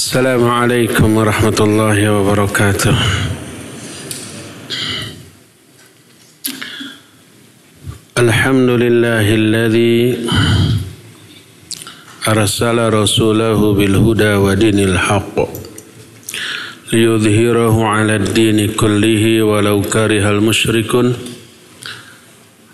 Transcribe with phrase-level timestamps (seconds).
[0.00, 2.96] السلام عليكم ورحمة الله وبركاته.
[8.18, 9.96] الحمد لله الذي
[12.28, 15.36] أرسل رسوله بالهدى ودين الحق
[16.92, 21.08] ليظهره على الدين كله ولو كره المشركون.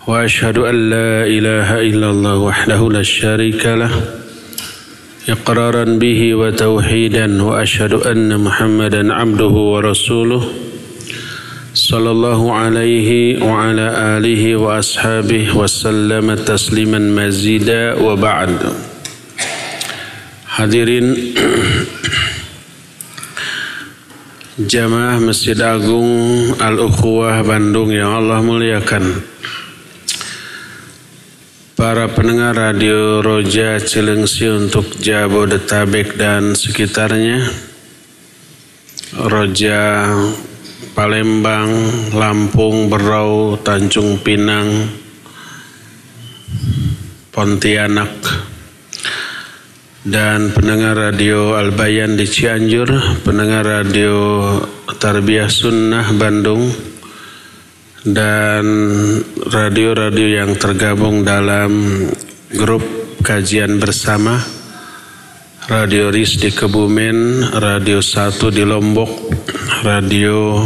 [0.07, 4.26] وأشهد أن لا إله إلا الله وحده لا شريك له.
[5.30, 10.44] إقرارا به وتوحيدا وأشهد أن محمدا عبده ورسوله
[11.74, 13.10] صلى الله عليه
[13.44, 18.50] وعلى آله وأصحابه وسلم تسليما مزيدا وبعد
[20.52, 21.16] Hadirin
[24.60, 29.16] Jamaah Masjid Agung Al-Ukhuwah Bandung yang Allah muliakan
[31.77, 37.53] Para pendengar Radio Roja Cilengsi untuk Jabodetabek dan sekitarnya
[39.13, 40.09] Roja
[40.97, 41.69] Palembang,
[42.17, 44.89] Lampung, Berau, Tanjung Pinang,
[47.29, 48.25] Pontianak,
[50.01, 54.17] dan pendengar radio Albayan di Cianjur, pendengar radio
[54.97, 56.96] Tarbiyah Sunnah Bandung,
[58.07, 58.63] dan
[59.51, 62.07] radio-radio yang tergabung dalam
[62.55, 62.87] grup
[63.27, 64.39] kajian bersama
[65.67, 69.11] Radio RIS di Kebumen, Radio 1 di Lombok,
[69.83, 70.63] Radio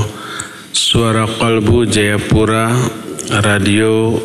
[0.76, 2.68] Suara Kalbu Jayapura,
[3.40, 4.20] Radio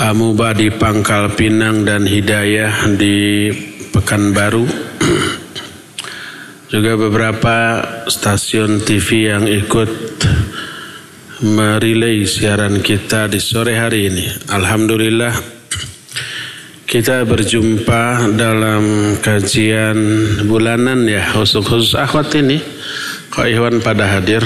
[0.00, 3.52] Amuba di Pangkal Pinang dan Hidayah di
[3.92, 4.64] Pekanbaru.
[6.72, 9.90] Juga beberapa stasiun TV yang ikut
[11.38, 14.26] merilai siaran kita di sore hari ini.
[14.50, 15.34] Alhamdulillah
[16.88, 19.98] kita berjumpa dalam kajian
[20.50, 22.58] bulanan ya khusus khusus akhwat ini.
[23.30, 24.42] Kok Iwan pada hadir?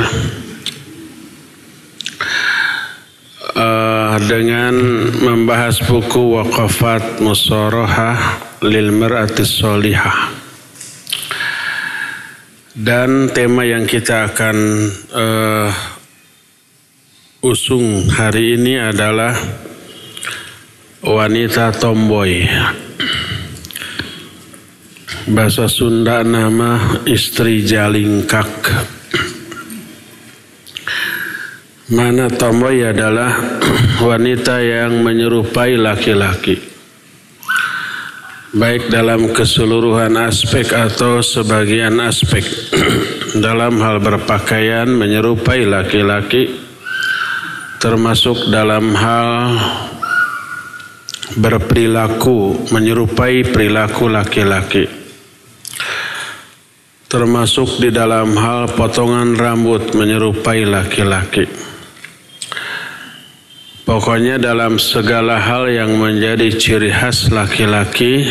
[3.53, 4.75] Uh, dengan
[5.23, 8.19] membahas buku Waqafat Musorohah
[8.65, 10.33] lil Mar'atis Solihah.
[12.73, 14.57] Dan tema yang kita akan
[15.13, 15.92] uh,
[17.43, 19.35] usung hari ini adalah
[21.03, 22.47] wanita tomboy.
[25.27, 28.47] Bahasa Sunda nama istri jalingkak.
[31.91, 33.35] Mana tomboy adalah
[34.07, 36.63] wanita yang menyerupai laki-laki.
[38.55, 42.47] Baik dalam keseluruhan aspek atau sebagian aspek.
[43.45, 46.62] dalam hal berpakaian menyerupai laki-laki.
[47.83, 49.59] Termasuk dalam hal
[51.35, 54.87] berperilaku menyerupai perilaku laki-laki.
[57.11, 61.51] Termasuk di dalam hal potongan rambut menyerupai laki-laki.
[63.83, 68.31] Pokoknya dalam segala hal yang menjadi ciri khas laki-laki,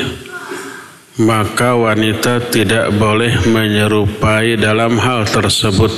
[1.19, 5.91] maka wanita tidak boleh menyerupai dalam hal tersebut.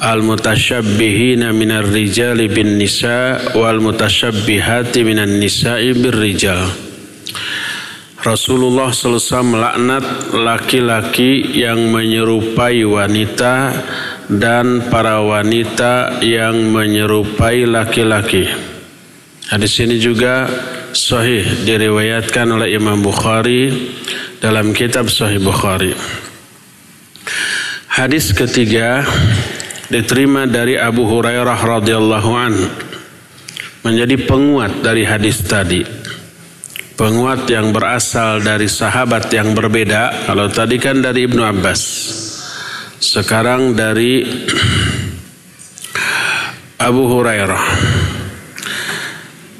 [0.02, 6.58] al-mutasyabbihina minar rijali bin nisa wal mutasyabbihati minan nisa'i bir rijal
[8.22, 13.74] Rasulullah selesai melaknat laki-laki yang menyerupai wanita
[14.30, 18.46] dan para wanita yang menyerupai laki-laki.
[19.50, 20.46] Hadis ini juga
[20.94, 23.90] sahih diriwayatkan oleh Imam Bukhari
[24.38, 25.90] dalam kitab Sahih Bukhari.
[27.90, 29.02] Hadis ketiga
[29.92, 32.54] diterima dari Abu Hurairah radhiyallahu an
[33.84, 36.02] menjadi penguat dari hadis tadi
[37.02, 40.28] penguat yang berasal dari sahabat yang berbeda.
[40.28, 41.82] Kalau tadi kan dari Ibnu Abbas.
[43.02, 44.22] Sekarang dari
[46.88, 47.64] Abu Hurairah.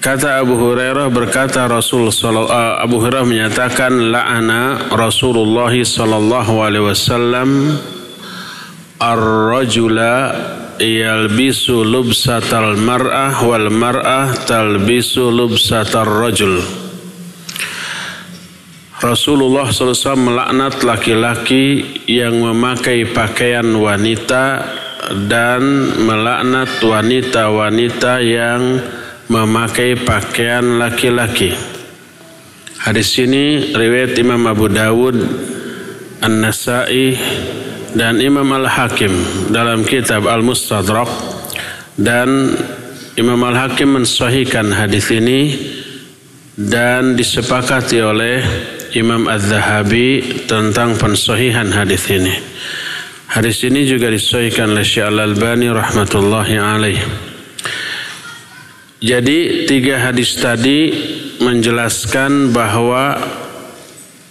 [0.03, 7.79] Kata Abu Hurairah berkata Rasul uh, Abu Hurairah menyatakan la'ana Rasulullah sallallahu alaihi wasallam
[9.03, 10.15] ar-rajula
[10.79, 16.63] yalbisu lubsatal mar'ah wal mar'ah talbisu lubsatar rajul.
[19.03, 24.63] Rasulullah SAW melaknat laki-laki yang memakai pakaian wanita
[25.27, 25.63] dan
[26.07, 28.79] melaknat wanita-wanita yang
[29.27, 31.51] memakai pakaian laki-laki.
[32.79, 35.19] Hadis ini riwayat Imam Abu Dawud,
[36.23, 37.19] An-Nasai
[37.93, 39.13] dan Imam Al-Hakim
[39.53, 41.09] dalam kitab Al-Mustadrak
[42.01, 42.57] dan
[43.21, 45.53] Imam Al-Hakim mensahihkan hadis ini
[46.57, 48.41] dan disepakati oleh
[48.97, 52.33] Imam Az-Zahabi tentang pensahihan hadis ini.
[53.33, 57.01] Hadis ini juga disahihkan oleh Syekh Al-Albani rahmatullahi alaih.
[59.01, 60.93] Jadi tiga hadis tadi
[61.41, 63.19] menjelaskan bahwa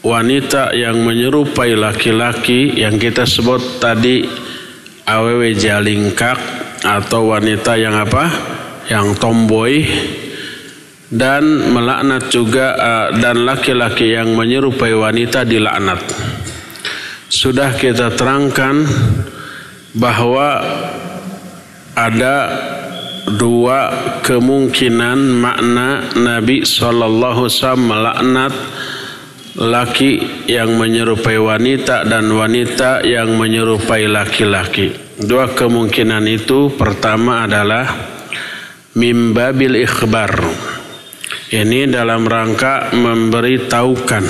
[0.01, 4.25] wanita yang menyerupai laki-laki yang kita sebut tadi
[5.06, 6.38] awewe jalingkak
[6.81, 8.25] atau wanita yang apa?
[8.89, 9.86] Yang tomboy
[11.12, 16.01] dan melaknat juga uh, dan laki-laki yang menyerupai wanita dilaknat.
[17.31, 18.83] Sudah kita terangkan
[19.95, 20.63] bahwa
[21.95, 22.36] ada
[23.36, 23.92] dua
[24.24, 28.54] kemungkinan makna Nabi Shallallahu Alaihi melaknat
[29.59, 34.95] laki yang menyerupai wanita dan wanita yang menyerupai laki-laki.
[35.19, 37.88] Dua kemungkinan itu pertama adalah
[38.95, 40.31] mimbabil ikhbar
[41.51, 44.24] ini dalam rangka memberitahukan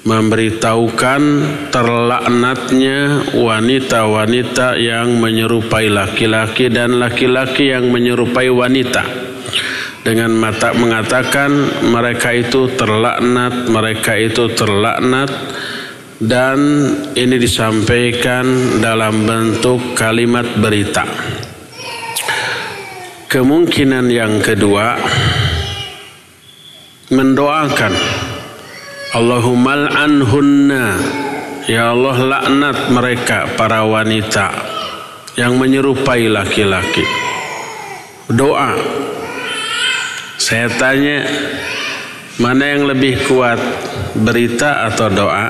[0.00, 1.22] memberitahukan
[1.68, 9.04] terlaknatnya wanita-wanita yang menyerupai laki-laki dan laki-laki yang menyerupai wanita
[10.00, 11.52] dengan mata mengatakan
[11.84, 15.30] mereka itu terlaknat mereka itu terlaknat.
[16.20, 16.60] Dan
[17.16, 18.44] ini disampaikan
[18.84, 21.08] dalam bentuk kalimat berita.
[23.24, 25.00] Kemungkinan yang kedua
[27.08, 27.94] mendoakan
[29.16, 31.00] Allahumma anhunna.
[31.64, 34.52] Ya Allah laknat mereka para wanita
[35.40, 37.06] yang menyerupai laki-laki.
[38.28, 38.76] Doa
[40.50, 41.30] saya tanya
[42.42, 43.62] mana yang lebih kuat
[44.18, 45.46] berita atau doa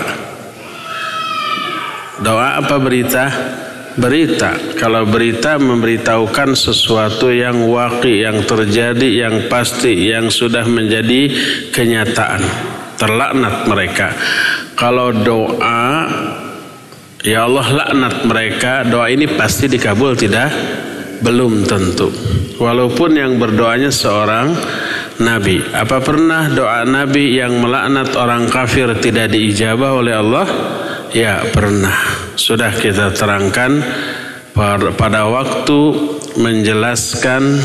[2.20, 3.24] doa apa berita
[3.96, 4.54] berita.
[4.76, 11.32] Kalau berita memberitahukan sesuatu yang waki, yang terjadi, yang pasti, yang sudah menjadi
[11.74, 12.42] kenyataan.
[13.00, 14.12] Terlaknat mereka.
[14.76, 16.06] Kalau doa,
[17.24, 20.52] ya Allah laknat mereka, doa ini pasti dikabul tidak?
[21.20, 22.08] Belum tentu.
[22.60, 24.52] Walaupun yang berdoanya seorang
[25.20, 25.60] Nabi.
[25.76, 30.46] Apa pernah doa Nabi yang melaknat orang kafir tidak diijabah oleh Allah?
[31.12, 31.94] Ya pernah.
[32.40, 33.84] Sudah kita terangkan
[34.96, 35.80] pada waktu
[36.40, 37.60] menjelaskan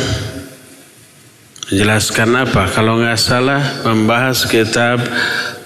[1.72, 2.68] menjelaskan apa?
[2.76, 5.00] Kalau nggak salah membahas kitab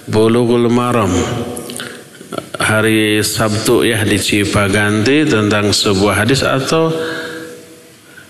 [0.05, 1.09] Bulughul Maram
[2.59, 6.93] hari Sabtu ya di Cipaganti tentang sebuah hadis atau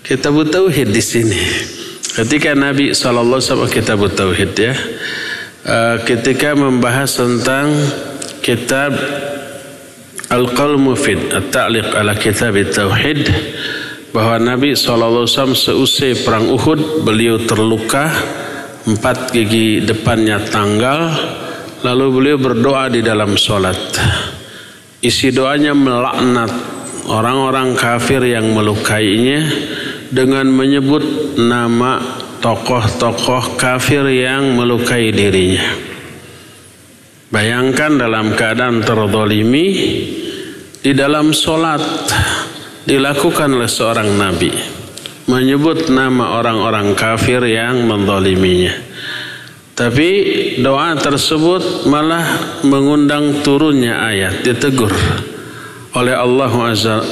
[0.00, 1.42] kita tauhid di sini.
[2.20, 4.76] Ketika Nabi SAW kita tauhid ya,
[5.64, 7.72] eh, ketika membahas tentang
[8.44, 8.92] kitab
[10.28, 13.24] Al-Qal Mufid At-Ta'liq ala Kitab Tauhid
[14.12, 15.24] bahwa Nabi SAW
[15.56, 18.12] seusai perang Uhud beliau terluka
[18.84, 21.16] empat gigi depannya tanggal
[21.80, 23.80] lalu beliau berdoa di dalam solat
[25.00, 26.52] isi doanya melaknat
[27.08, 29.40] orang-orang kafir yang melukainya
[30.10, 32.02] dengan menyebut nama
[32.42, 35.90] tokoh-tokoh kafir yang melukai dirinya
[37.30, 39.66] Bayangkan dalam keadaan terdolimi
[40.82, 41.78] di dalam solat
[42.82, 44.50] dilakukan oleh seorang nabi
[45.30, 48.74] menyebut nama orang-orang kafir yang mendoliminya.
[49.78, 50.10] Tapi
[50.58, 54.90] doa tersebut malah mengundang turunnya ayat ditegur
[55.94, 56.50] oleh Allah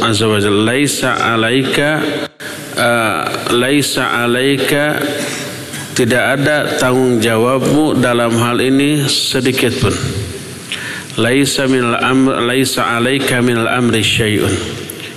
[0.03, 2.03] Azza wa Jalla laisa alaika
[2.79, 4.97] uh, laisa alaika
[5.99, 9.95] tidak ada tanggung jawabmu dalam hal ini sedikit pun.
[11.19, 14.55] Laisa min amr laisa alaika min amri syai'un.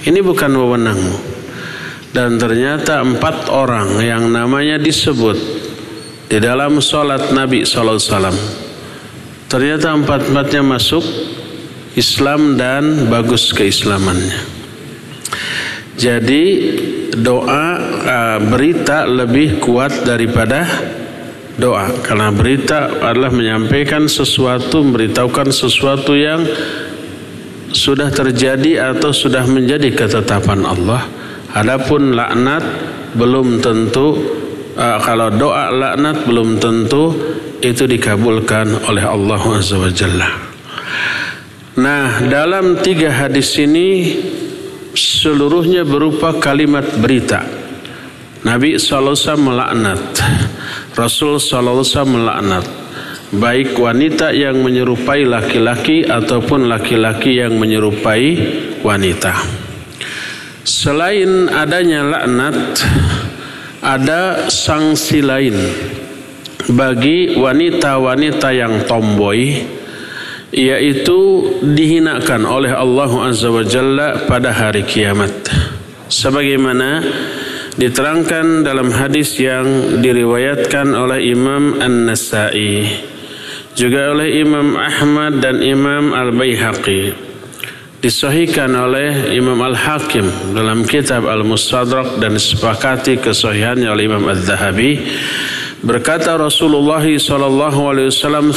[0.09, 1.15] Ini bukan wewenangmu.
[2.11, 5.37] Dan ternyata empat orang yang namanya disebut
[6.27, 8.01] di dalam sholat Nabi SAW
[9.51, 11.03] ternyata empat-empatnya masuk
[11.99, 14.39] Islam dan bagus keislamannya.
[15.99, 16.43] Jadi
[17.17, 20.63] doa uh, berita lebih kuat daripada
[21.59, 26.41] doa karena berita adalah menyampaikan sesuatu, memberitahukan sesuatu yang
[27.71, 31.03] sudah terjadi atau sudah menjadi ketetapan Allah.
[31.51, 32.63] Adapun laknat
[33.15, 34.15] belum tentu
[34.79, 37.11] uh, kalau doa laknat belum tentu
[37.59, 40.29] itu dikabulkan oleh Allah Azza wa Jalla.
[41.71, 44.19] Nah, dalam tiga hadis ini
[44.95, 47.43] seluruhnya berupa kalimat berita.
[48.41, 50.01] Nabi SAW melaknat,
[50.97, 52.65] Rasul SAW melaknat,
[53.29, 58.25] baik wanita yang menyerupai laki-laki ataupun laki-laki yang menyerupai
[58.81, 59.33] wanita.
[60.65, 62.81] Selain adanya laknat,
[63.81, 65.57] ada sanksi lain
[66.69, 69.57] bagi wanita-wanita yang tomboy
[70.51, 75.31] yaitu dihinakan oleh Allah Azza wa Jalla pada hari kiamat.
[76.11, 76.99] Sebagaimana
[77.79, 82.83] diterangkan dalam hadis yang diriwayatkan oleh Imam An-Nasai
[83.79, 87.31] juga oleh Imam Ahmad dan Imam Al-Baihaqi.
[88.03, 94.99] Disahihkan oleh Imam Al-Hakim dalam kitab Al-Mustadrak dan disepakati kesahihannya oleh Imam Al-Zahabi
[95.85, 98.53] berkata Rasulullah sallallahu alaihi wasallam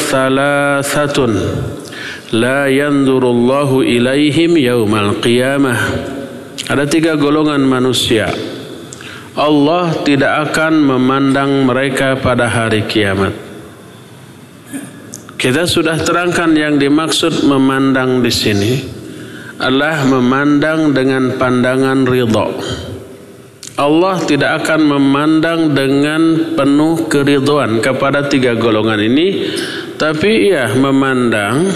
[2.34, 5.78] la yanzurullahu ilaihim yaumal qiyamah.
[6.66, 8.26] Ada tiga golongan manusia.
[9.34, 13.34] Allah tidak akan memandang mereka pada hari kiamat.
[15.34, 18.72] Kita sudah terangkan yang dimaksud memandang di sini
[19.58, 22.48] adalah memandang dengan pandangan ridho.
[23.74, 29.50] Allah tidak akan memandang dengan penuh keriduan kepada tiga golongan ini,
[29.98, 31.74] tapi ia memandang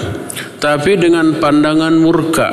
[0.58, 2.50] tapi dengan pandangan murka.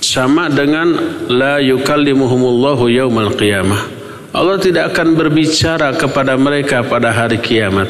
[0.00, 0.96] Sama dengan
[1.28, 3.96] la yukallimuhumullahu yaumal qiyamah.
[4.36, 7.88] Allah tidak akan berbicara kepada mereka pada hari kiamat.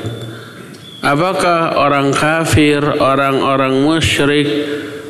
[1.03, 4.47] Apakah orang kafir orang-orang musyrik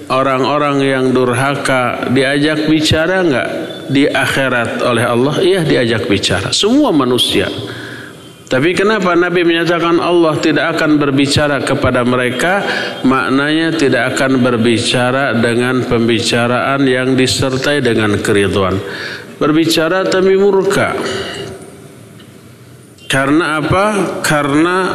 [0.08, 3.48] orang-orang yang durhaka diajak bicara enggak?
[3.86, 6.50] Di akhirat oleh Allah iya diajak bicara.
[6.50, 7.46] Semua manusia
[8.46, 12.62] tapi kenapa Nabi menyatakan Allah tidak akan berbicara kepada mereka?
[13.02, 18.78] Maknanya tidak akan berbicara dengan pembicaraan yang disertai dengan keriduan.
[19.42, 20.94] Berbicara tapi murka.
[23.10, 23.84] Karena apa?
[24.22, 24.94] Karena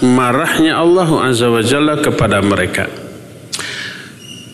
[0.00, 2.88] marahnya Allah Azza wa Jalla kepada mereka.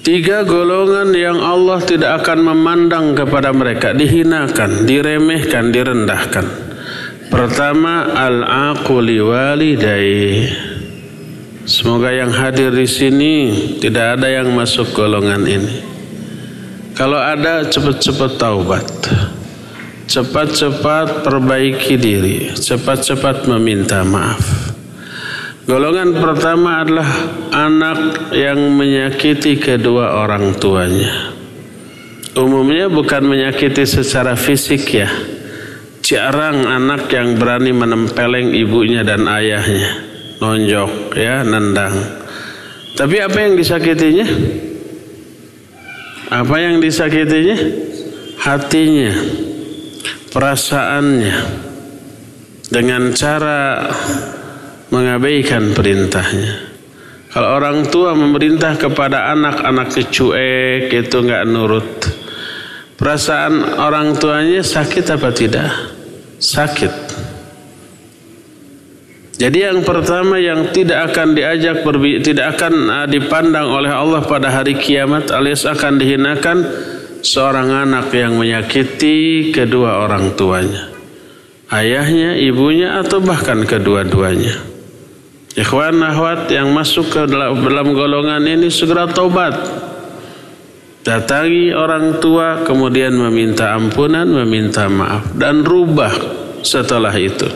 [0.02, 6.65] Tiga golongan yang Allah tidak akan memandang kepada mereka, dihinakan, diremehkan, direndahkan.
[7.26, 10.46] Pertama al-aquli walidai.
[11.66, 13.34] Semoga yang hadir di sini
[13.82, 15.74] tidak ada yang masuk golongan ini.
[16.94, 18.86] Kalau ada cepat-cepat taubat.
[20.06, 24.70] Cepat-cepat perbaiki diri, cepat-cepat meminta maaf.
[25.66, 27.10] Golongan pertama adalah
[27.50, 31.34] anak yang menyakiti kedua orang tuanya.
[32.38, 35.10] Umumnya bukan menyakiti secara fisik ya,
[36.06, 40.06] jarang anak yang berani menempeleng ibunya dan ayahnya.
[40.38, 41.98] Nonjok ya nendang.
[42.94, 44.26] Tapi apa yang disakitinya?
[46.30, 47.58] Apa yang disakitinya?
[48.38, 49.10] Hatinya
[50.30, 51.36] perasaannya
[52.70, 53.90] dengan cara
[54.94, 56.78] mengabaikan perintahnya.
[57.34, 61.90] Kalau orang tua memerintah kepada anak anak kecuek itu nggak nurut.
[62.94, 65.95] Perasaan orang tuanya sakit apa tidak
[66.40, 66.92] sakit.
[69.36, 71.84] Jadi yang pertama yang tidak akan diajak
[72.24, 76.64] tidak akan uh, dipandang oleh Allah pada hari kiamat alias akan dihinakan
[77.20, 80.88] seorang anak yang menyakiti kedua orang tuanya.
[81.68, 84.56] Ayahnya, ibunya atau bahkan kedua-duanya.
[85.56, 89.56] Ikhwan ahwat yang masuk ke dalam golongan ini segera taubat.
[91.06, 96.10] Datangi orang tua kemudian meminta ampunan, meminta maaf dan rubah
[96.66, 97.46] setelah itu.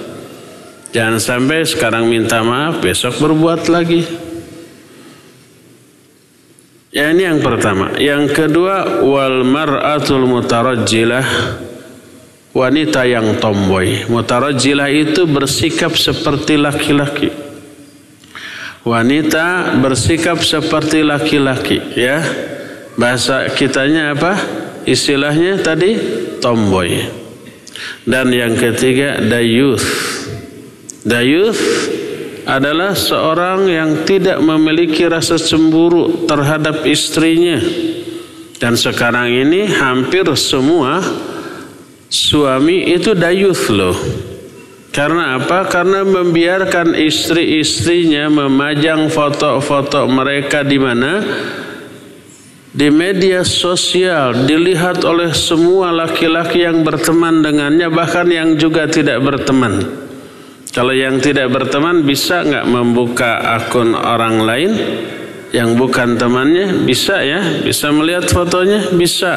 [0.95, 4.07] Jangan sampai sekarang minta maaf, besok berbuat lagi.
[6.95, 7.99] Ya ini yang pertama.
[7.99, 11.27] Yang kedua wal mar'atul mutarajjilah
[12.55, 14.07] wanita yang tomboy.
[14.07, 17.35] Mutarajjilah itu bersikap seperti laki-laki.
[18.87, 22.23] Wanita bersikap seperti laki-laki, ya.
[22.99, 24.35] Bahasa kitanya apa?
[24.89, 25.95] Istilahnya tadi
[26.43, 27.05] tomboy.
[28.03, 29.85] Dan yang ketiga dayuth.
[31.05, 31.61] Dayuth
[32.45, 37.61] adalah seorang yang tidak memiliki rasa cemburu terhadap istrinya.
[38.61, 41.01] Dan sekarang ini hampir semua
[42.11, 43.97] suami itu dayuth loh.
[44.91, 45.71] Karena apa?
[45.71, 51.23] Karena membiarkan istri-istrinya memajang foto-foto mereka di mana?
[52.71, 60.07] Di media sosial dilihat oleh semua laki-laki yang berteman dengannya bahkan yang juga tidak berteman.
[60.71, 64.73] Kalau yang tidak berteman bisa nggak membuka akun orang lain
[65.51, 66.87] yang bukan temannya?
[66.87, 68.95] Bisa ya, bisa melihat fotonya?
[68.95, 69.35] Bisa.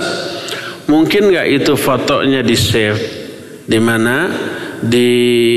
[0.86, 3.02] Mungkin nggak itu fotonya di save?
[3.66, 4.30] Di mana?
[4.84, 5.12] Di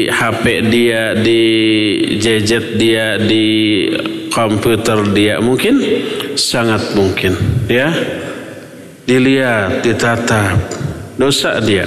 [0.06, 1.42] HP dia, di
[2.22, 3.46] gadget dia, di
[4.30, 5.42] komputer dia.
[5.42, 5.74] Mungkin
[6.38, 7.34] sangat mungkin,
[7.66, 7.90] ya.
[9.06, 10.58] Dilihat, ditatap,
[11.18, 11.86] dosa dia.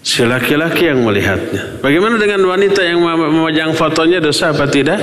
[0.00, 1.78] Si laki-laki yang melihatnya.
[1.84, 4.98] Bagaimana dengan wanita yang memajang fotonya dosa apa tidak?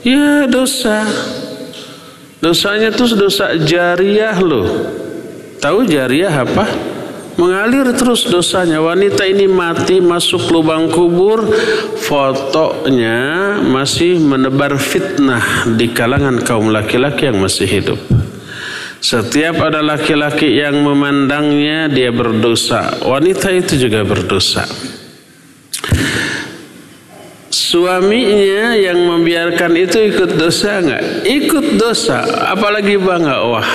[0.00, 1.04] Ya dosa.
[2.38, 4.66] Dosanya itu dosa jariah loh.
[5.58, 6.64] Tahu jariah apa?
[7.38, 8.82] Mengalir terus dosanya.
[8.82, 11.46] Wanita ini mati masuk lubang kubur.
[12.02, 18.00] Fotonya masih menebar fitnah di kalangan kaum laki-laki yang masih hidup.
[18.98, 22.98] Setiap ada laki-laki yang memandangnya dia berdosa.
[23.06, 24.66] Wanita itu juga berdosa.
[27.54, 31.04] Suaminya yang membiarkan itu ikut dosa nggak?
[31.22, 32.50] Ikut dosa.
[32.50, 33.46] Apalagi bangga.
[33.46, 33.70] Wah,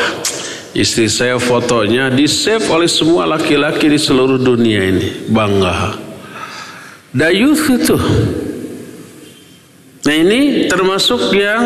[0.74, 5.08] istri saya fotonya di save oleh semua laki-laki di seluruh dunia ini.
[5.30, 5.98] Bangga.
[7.14, 7.98] Dayuth itu.
[10.04, 11.64] Nah ini termasuk yang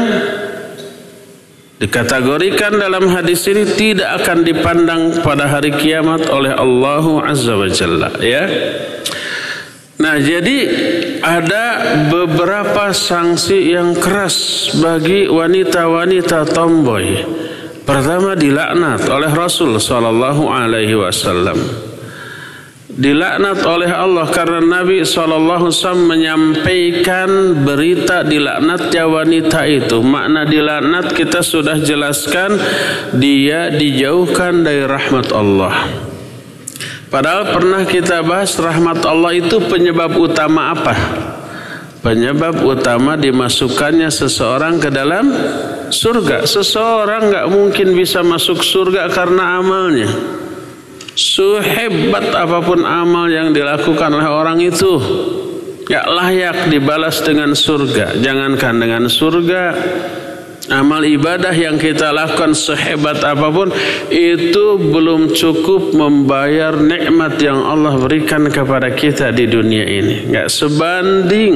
[1.77, 8.17] Dikategorikan dalam hadis ini tidak akan dipandang pada hari kiamat oleh Allah Azza wa Jalla
[8.17, 8.49] ya.
[9.97, 10.57] Nah, jadi
[11.21, 11.65] ada
[12.09, 17.21] beberapa sanksi yang keras bagi wanita-wanita tomboy.
[17.87, 21.55] Pertama dilaknat oleh Rasul sallallahu alaihi wasallam
[22.97, 25.69] dilaknat oleh Allah karena Nabi SAW
[26.09, 30.01] menyampaikan berita dilaknatnya wanita itu.
[30.01, 32.57] Makna dilaknat kita sudah jelaskan
[33.13, 35.75] dia dijauhkan dari rahmat Allah.
[37.07, 40.91] Padahal pernah kita bahas rahmat Allah itu penyebab utama apa?
[41.97, 45.33] Penyebab utama dimasukkannya seseorang ke dalam
[45.89, 46.45] surga.
[46.45, 50.09] Seseorang nggak mungkin bisa masuk surga karena amalnya.
[51.17, 55.01] Sehebat apa pun amal yang dilakukan oleh orang itu
[55.89, 59.63] Gak layak dibalas dengan surga Jangankan dengan surga
[60.67, 63.71] Amal ibadah yang kita lakukan sehebat apa pun
[64.11, 70.27] Itu belum cukup membayar nikmat yang Allah berikan kepada kita di dunia ini.
[70.27, 71.55] Gak sebanding.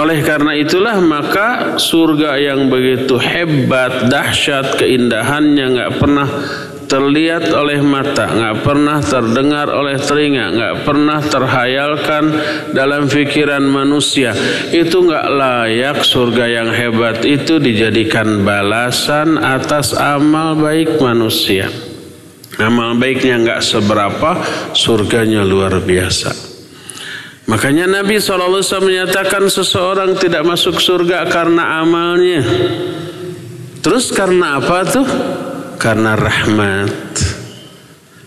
[0.00, 6.28] Oleh karena itulah maka surga yang begitu hebat, dahsyat, keindahannya nggak pernah
[6.90, 12.24] terlihat oleh mata, nggak pernah terdengar oleh telinga, nggak pernah terhayalkan
[12.74, 14.34] dalam pikiran manusia.
[14.74, 21.70] Itu nggak layak surga yang hebat itu dijadikan balasan atas amal baik manusia.
[22.58, 24.42] Amal baiknya nggak seberapa,
[24.74, 26.34] surganya luar biasa.
[27.46, 32.42] Makanya Nabi SAW menyatakan seseorang tidak masuk surga karena amalnya.
[33.80, 35.06] Terus karena apa tuh?
[35.80, 36.92] Karena rahmat.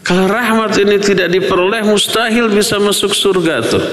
[0.02, 3.86] Kalau rahmat ini tidak diperoleh mustahil bisa masuk surga tuh.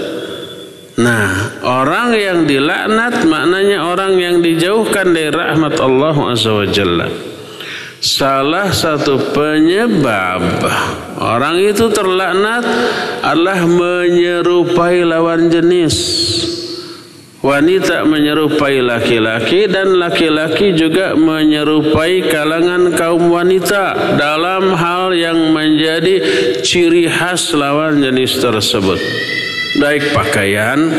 [0.98, 6.66] Nah, orang yang dilaknat maknanya orang yang dijauhkan dari rahmat Allah Azza wa.
[8.00, 10.40] Salah satu penyebab
[11.20, 12.64] orang itu terlaknat
[13.20, 15.96] adalah menyerupai lawan jenis
[17.40, 26.20] Wanita menyerupai laki-laki dan laki-laki juga menyerupai kalangan kaum wanita dalam hal yang menjadi
[26.60, 29.00] ciri khas lawan jenis tersebut.
[29.80, 30.92] Baik pakaian,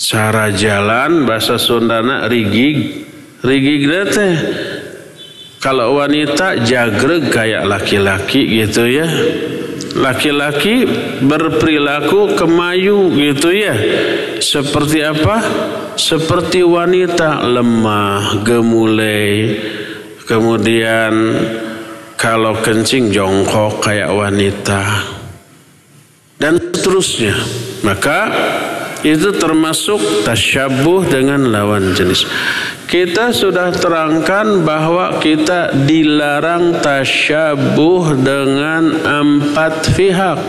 [0.00, 3.04] cara jalan, bahasa Sundana rigig,
[3.44, 3.84] rigig
[4.16, 4.36] teh.
[5.60, 9.04] Kalau wanita jagreg kayak laki-laki gitu ya
[9.96, 10.86] laki-laki
[11.24, 13.74] berperilaku kemayu gitu ya.
[14.38, 15.42] Seperti apa?
[15.98, 19.58] Seperti wanita lemah gemulai.
[20.24, 21.12] Kemudian
[22.14, 24.82] kalau kencing jongkok kayak wanita.
[26.40, 27.36] Dan seterusnya.
[27.84, 28.18] Maka
[29.06, 32.28] itu termasuk tasyabuh dengan lawan jenis
[32.90, 40.42] kita sudah terangkan bahwa kita dilarang tasyabuh dengan empat pihak.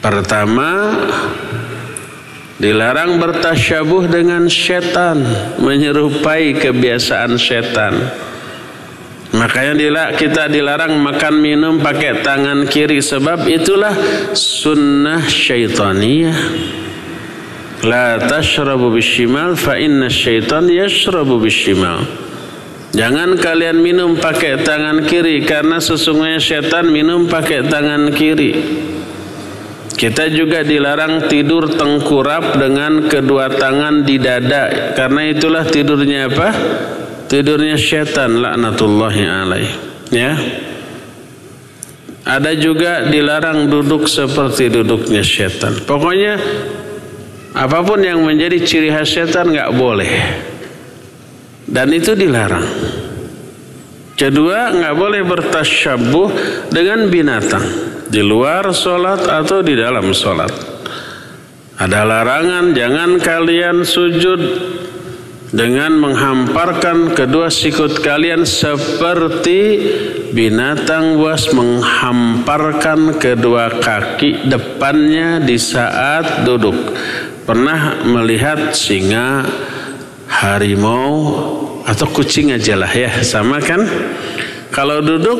[0.00, 0.96] Pertama,
[2.56, 5.28] dilarang bertasyabuh dengan setan,
[5.60, 7.92] menyerupai kebiasaan setan.
[9.34, 13.90] Makanya kita dilarang makan minum pakai tangan kiri sebab itulah
[14.30, 16.38] sunnah syaitaniyah.
[17.82, 22.06] La tashrabu bishimal fa inna syaitan yashrabu bishimal.
[22.94, 28.54] Jangan kalian minum pakai tangan kiri karena sesungguhnya setan minum pakai tangan kiri.
[29.98, 36.48] Kita juga dilarang tidur tengkurap dengan kedua tangan di dada karena itulah tidurnya apa?
[37.34, 39.70] Tidurnya setan laknatullahi alaih.
[40.14, 40.38] Ya.
[42.22, 45.82] Ada juga dilarang duduk seperti duduknya setan.
[45.82, 46.38] Pokoknya
[47.54, 50.10] Apa pun yang menjadi ciri khas setan nggak boleh.
[51.66, 52.66] Dan itu dilarang.
[54.14, 56.30] Kedua, nggak boleh bertasyabuh
[56.70, 57.62] dengan binatang
[58.10, 60.50] di luar sholat atau di dalam sholat.
[61.78, 64.42] Ada larangan, jangan kalian sujud
[65.54, 69.86] dengan menghamparkan kedua sikut kalian seperti
[70.34, 76.74] binatang buas menghamparkan kedua kaki depannya di saat duduk
[77.46, 79.46] pernah melihat singa,
[80.26, 81.14] harimau
[81.86, 83.86] atau kucing aja lah ya sama kan?
[84.74, 85.38] Kalau duduk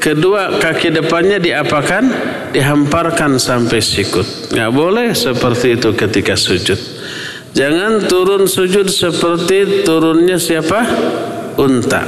[0.00, 2.32] kedua kaki depannya diapakan?
[2.56, 4.56] Dihamparkan sampai sikut.
[4.56, 6.99] Nggak boleh seperti itu ketika sujud.
[7.50, 10.86] Jangan turun sujud seperti turunnya siapa?
[11.58, 12.06] Unta.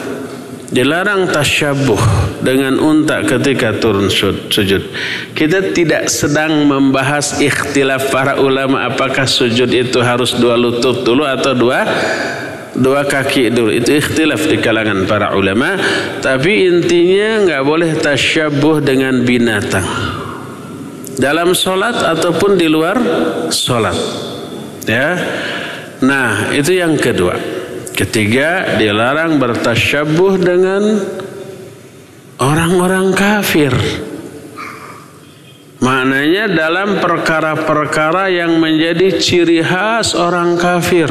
[0.72, 2.00] Dilarang tasyabuh
[2.40, 4.88] dengan unta ketika turun sujud.
[5.36, 11.52] Kita tidak sedang membahas ikhtilaf para ulama apakah sujud itu harus dua lutut dulu atau
[11.52, 11.84] dua
[12.72, 13.68] dua kaki dulu.
[13.68, 15.76] Itu ikhtilaf di kalangan para ulama.
[16.24, 19.84] Tapi intinya nggak boleh tasyabuh dengan binatang.
[21.20, 22.96] Dalam solat ataupun di luar
[23.52, 24.31] solat.
[24.86, 25.14] Ya.
[26.02, 27.38] Nah, itu yang kedua.
[27.92, 30.82] Ketiga, dilarang bertasyabuh dengan
[32.42, 33.70] orang-orang kafir.
[35.82, 41.10] Maknanya dalam perkara-perkara yang menjadi ciri khas orang kafir.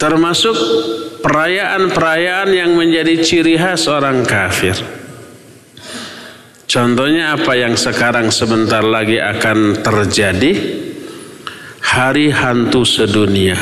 [0.00, 0.56] Termasuk
[1.20, 4.99] perayaan-perayaan yang menjadi ciri khas orang kafir.
[6.70, 10.52] Contohnya apa yang sekarang sebentar lagi akan terjadi?
[11.90, 13.58] hari hantu sedunia.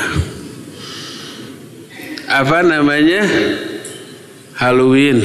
[2.29, 3.25] Apa namanya?
[4.59, 5.18] Halloween.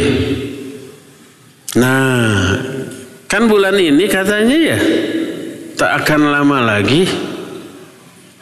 [1.75, 2.53] Nah,
[3.27, 4.79] kan bulan ini katanya ya
[5.73, 7.09] tak akan lama lagi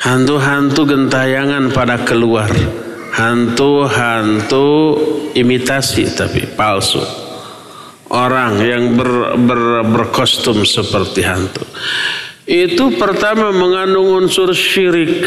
[0.04, 2.52] hantu-hantu gentayangan pada keluar.
[3.12, 4.68] Hantu-hantu
[5.36, 7.21] imitasi tapi palsu.
[8.12, 11.64] Orang yang ber, ber, berkostum seperti hantu
[12.52, 15.24] itu pertama mengandung unsur syirik.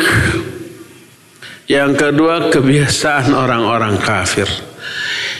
[1.64, 4.44] Yang kedua kebiasaan orang-orang kafir.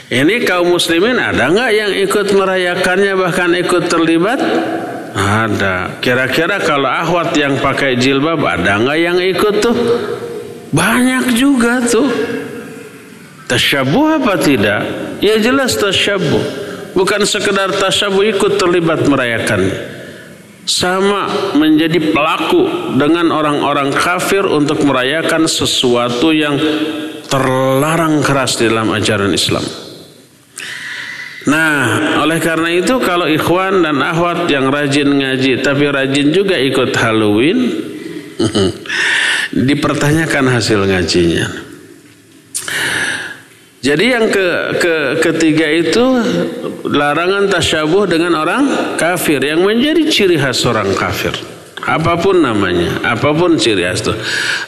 [0.08, 4.40] Ini kaum muslimin ada nggak yang ikut merayakannya bahkan ikut terlibat?
[5.12, 6.00] Ada.
[6.00, 9.76] Kira-kira kalau ahwat yang pakai jilbab ada nggak yang ikut tuh?
[10.72, 12.08] Banyak juga tuh.
[13.44, 14.80] Tasyabuh apa tidak?
[15.20, 16.63] Ya jelas tasyabuh.
[16.94, 20.04] Bukan sekedar tasyabuh ikut terlibat merayakannya
[20.64, 26.56] sama menjadi pelaku dengan orang-orang kafir untuk merayakan sesuatu yang
[27.28, 29.64] terlarang keras di dalam ajaran Islam.
[31.44, 31.76] Nah,
[32.24, 37.58] oleh karena itu kalau ikhwan dan ahwat yang rajin ngaji tapi rajin juga ikut Halloween,
[39.68, 41.73] dipertanyakan hasil ngajinya.
[43.84, 46.04] Jadi yang ke, ke ketiga itu
[46.88, 48.64] larangan tasyabuh dengan orang
[48.96, 51.36] kafir yang menjadi ciri khas orang kafir.
[51.84, 54.16] Apa pun namanya, apa pun ciri khas itu.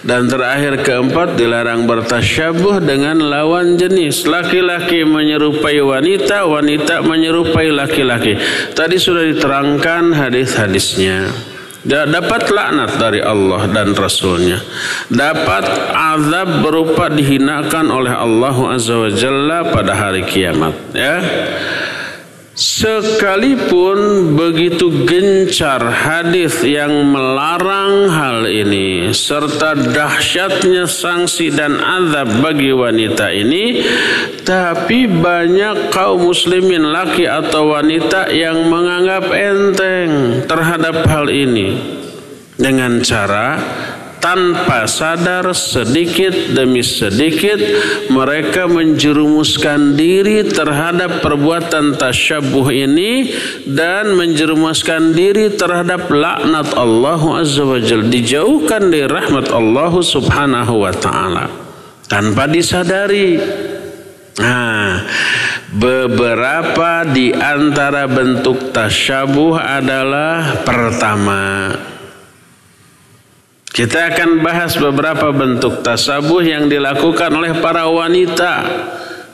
[0.05, 4.29] Dan terakhir keempat dilarang bertasyabuh dengan lawan jenis.
[4.29, 8.37] Laki-laki menyerupai wanita, wanita menyerupai laki-laki.
[8.77, 11.56] Tadi sudah diterangkan hadis-hadisnya.
[11.87, 14.59] Dapat laknat dari Allah dan Rasulnya.
[15.07, 21.17] Dapat azab berupa dihinakan oleh Allah Azza wa Jalla pada hari kiamat ya
[22.57, 33.29] Sekalipun begitu gencar hadis yang melarang hal ini serta dahsyatnya sanksi dan azab bagi wanita
[33.29, 33.85] ini,
[34.41, 41.77] tapi banyak kaum muslimin laki atau wanita yang menganggap enteng terhadap hal ini.
[42.57, 43.61] Dengan cara
[44.27, 47.63] tanpa sadar sedikit demi sedikit
[48.11, 53.31] mereka menjerumuskan diri terhadap perbuatan tasyabuh ini
[53.71, 58.11] dan menjerumuskan diri terhadap laknat Allah Azza wa Jal.
[58.11, 61.47] Dijauhkan dari rahmat Allah Subhanahu wa taala.
[62.11, 63.39] Tanpa disadari.
[64.43, 65.07] Nah,
[65.71, 71.71] beberapa di antara bentuk tasyabuh adalah pertama
[73.77, 78.65] kita akan bahas beberapa bentuk tasabuh yang dilakukan oleh para wanita.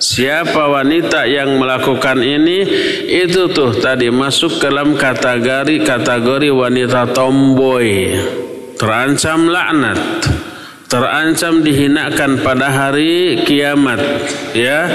[0.03, 2.67] Siapa wanita yang melakukan ini?
[3.07, 8.19] Itu tuh tadi masuk ke dalam kategori kategori wanita tomboy.
[8.75, 10.27] Terancam laknat.
[10.91, 14.03] Terancam dihinakan pada hari kiamat.
[14.59, 14.91] Ya.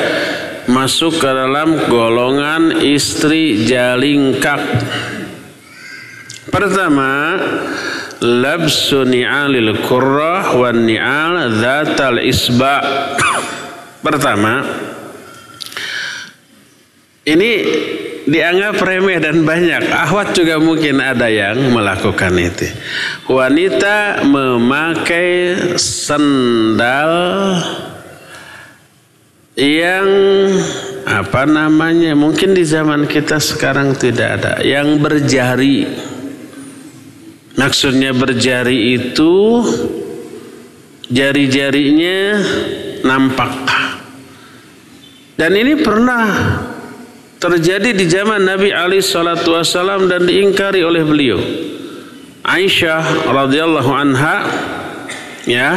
[0.67, 4.59] Masuk ke dalam golongan istri jalingkak.
[6.51, 7.39] Pertama,
[8.21, 12.81] labsu ni'alil kurrah wan ni'al dhatal isba.
[14.05, 14.63] Pertama
[17.27, 17.51] ini
[18.27, 19.87] dianggap remeh dan banyak.
[19.91, 22.67] Ahwat juga mungkin ada yang melakukan itu.
[23.27, 27.13] Wanita memakai sendal
[29.57, 30.07] yang
[31.07, 35.87] apa namanya mungkin di zaman kita sekarang tidak ada yang berjari
[37.57, 39.65] Maksudnya berjari itu
[41.09, 42.19] jari-jarinya
[43.01, 43.53] nampak.
[45.37, 46.25] Dan ini pernah
[47.37, 51.37] terjadi di zaman Nabi Ali Shallallahu Wasallam dan diingkari oleh beliau.
[52.47, 54.37] Aisyah radhiyallahu anha
[55.43, 55.75] ya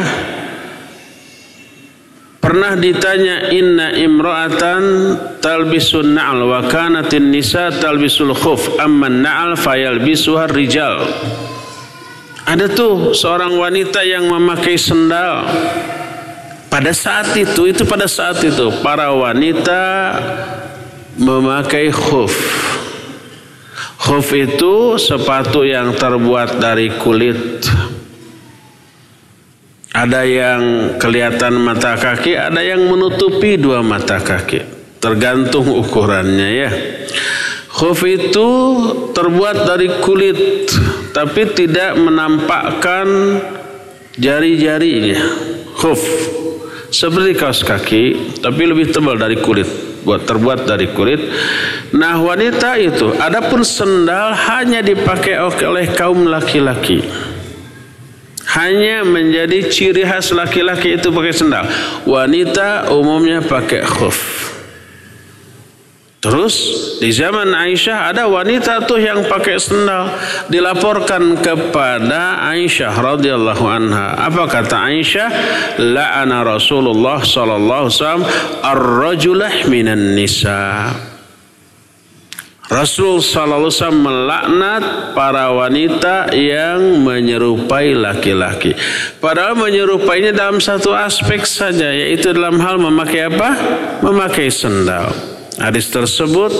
[2.39, 4.83] pernah ditanya inna imra'atan
[5.43, 11.03] talbisun na'al wa kanatin nisa talbisul khuf amma na'al fayalbisuha rijal
[12.45, 15.45] ada tuh seorang wanita yang memakai sendal.
[16.71, 19.83] Pada saat itu, itu pada saat itu para wanita
[21.19, 22.31] memakai khuf.
[24.01, 27.67] Khuf itu sepatu yang terbuat dari kulit.
[29.91, 30.61] Ada yang
[30.97, 34.63] kelihatan mata kaki, ada yang menutupi dua mata kaki.
[35.03, 36.71] Tergantung ukurannya ya.
[37.71, 38.49] Khuf itu
[39.15, 40.67] terbuat dari kulit
[41.15, 43.07] tapi tidak menampakkan
[44.19, 45.19] jari-jarinya.
[45.79, 46.01] Khuf
[46.91, 48.03] seperti kaos kaki
[48.43, 51.21] tapi lebih tebal dari kulit buat terbuat dari kulit.
[51.95, 57.05] Nah wanita itu adapun sendal hanya dipakai oleh kaum laki-laki.
[58.51, 61.63] Hanya menjadi ciri khas laki-laki itu pakai sendal.
[62.03, 64.40] Wanita umumnya pakai khuf.
[66.21, 66.53] Terus
[67.01, 70.13] di zaman Aisyah ada wanita tuh yang pakai sendal
[70.53, 74.29] dilaporkan kepada Aisyah radhiyallahu anha.
[74.29, 75.29] Apa kata Aisyah?
[75.81, 80.93] La'ana Rasulullah sallallahu alaihi wasallam minan nisa.
[82.69, 84.83] Rasul sallallahu alaihi wasallam melaknat
[85.17, 88.77] para wanita yang menyerupai laki-laki.
[89.17, 93.49] Padahal menyerupainya dalam satu aspek saja yaitu dalam hal memakai apa?
[94.05, 95.40] Memakai sendal.
[95.59, 96.53] Hadis tersebut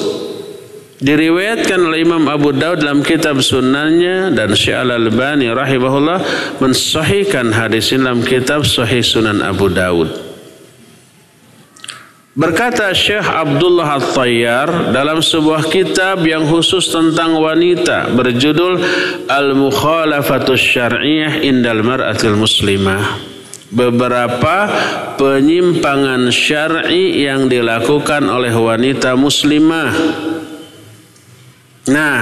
[1.01, 6.19] diriwayatkan oleh Imam Abu Daud dalam kitab sunnahnya dan Syekh Al-Albani rahimahullah
[6.60, 10.32] mensahihkan hadis ini dalam kitab Sahih Sunan Abu Daud.
[12.32, 18.80] Berkata Syekh Abdullah At-Tayyar dalam sebuah kitab yang khusus tentang wanita berjudul
[19.27, 23.19] Al-Mukhalafatus Syar'iyyah Indal Mar'atil Muslimah
[23.71, 24.67] beberapa
[25.15, 29.91] penyimpangan syar'i yang dilakukan oleh wanita muslimah.
[31.88, 32.19] Nah,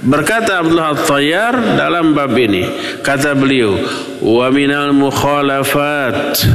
[0.00, 2.64] berkata Abdullah Tayyar dalam bab ini,
[3.02, 3.76] kata beliau,
[4.22, 6.46] wa minal mukhalafat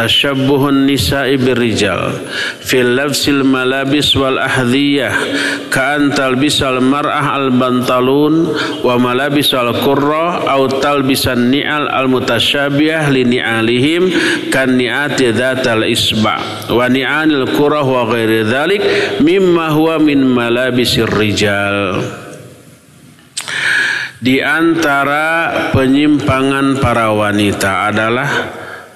[0.00, 2.24] tashabbuhun nisa'i birrijal.
[2.64, 5.12] Fil labsil malabis wal ahdiyah.
[5.68, 8.48] Ka'an talbisal mar'ah al bantalun
[8.80, 14.08] wa malabis al qurra au talbisan ni'al al mutasyabiyah li ni'alihim
[14.48, 16.40] kan ni'ati dhatal isba
[16.72, 18.82] wa ni'anil qurra wa ghairi dhalik
[19.20, 22.00] mimma huwa min malabisir rijal.
[24.20, 28.28] Di antara penyimpangan para wanita adalah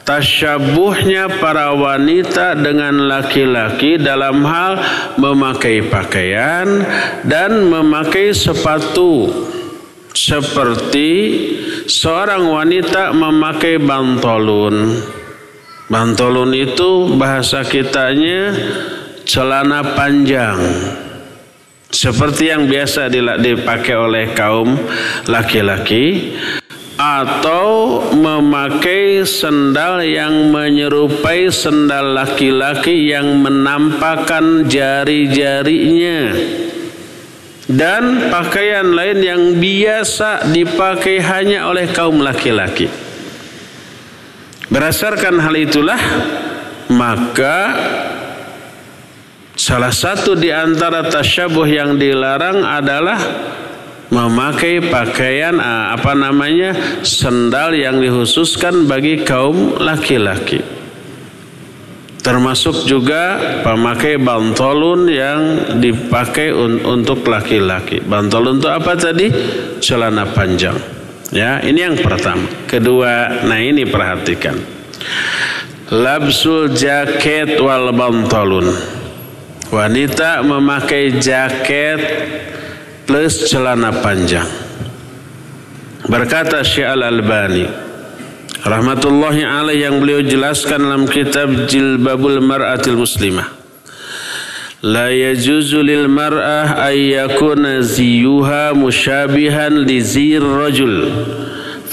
[0.05, 4.79] tasyabuhnya para wanita dengan laki-laki dalam hal
[5.17, 6.85] memakai pakaian
[7.25, 9.33] dan memakai sepatu.
[10.15, 11.11] Seperti
[11.91, 15.03] seorang wanita memakai bantolun.
[15.91, 18.55] Bantolun itu bahasa kitanya
[19.27, 20.61] celana panjang.
[21.91, 23.11] Seperti yang biasa
[23.43, 24.79] dipakai oleh kaum
[25.27, 26.35] laki-laki
[27.05, 36.33] atau memakai sendal yang menyerupai sendal laki-laki yang menampakkan jari-jarinya
[37.69, 42.89] dan pakaian lain yang biasa dipakai hanya oleh kaum laki-laki.
[44.73, 46.01] Berdasarkan hal itulah
[46.89, 47.59] maka
[49.55, 53.17] Salah satu di antara tasyabuh yang dilarang adalah
[54.15, 60.63] memakai pakaian ah, apa namanya sendal yang dikhususkan bagi kaum laki-laki.
[62.25, 65.41] Termasuk juga pemakai bantolun yang
[65.77, 68.01] dipakai un untuk laki-laki.
[68.01, 69.29] Bantolun itu apa tadi?
[69.83, 70.79] Celana panjang.
[71.35, 72.49] Ya, ini yang pertama.
[72.65, 74.57] Kedua, nah ini perhatikan.
[75.93, 78.73] Labsul jaket wal bantolun
[79.69, 82.01] Wanita memakai jaket
[83.05, 84.49] plus celana panjang.
[86.05, 87.65] Berkata Syekh Al-Albani
[88.65, 93.49] rahmatullahi alaih yang beliau jelaskan dalam kitab Jilbabul Mar'atil Muslimah.
[94.85, 101.09] La yajuzu lil mar'ah ay yakuna ziyuha musyabihan li zir rajul.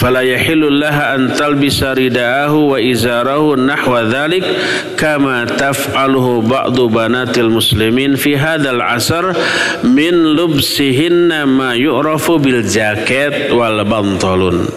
[0.02, 4.44] فلا يحل لها أن تلبس رداءه وإزاره نحو ذلك
[4.98, 9.34] كما تفعله بعض بنات المسلمين في هذا العصر
[9.84, 14.68] من لبسهن ما يعرف بالجاكيت والبنطلون.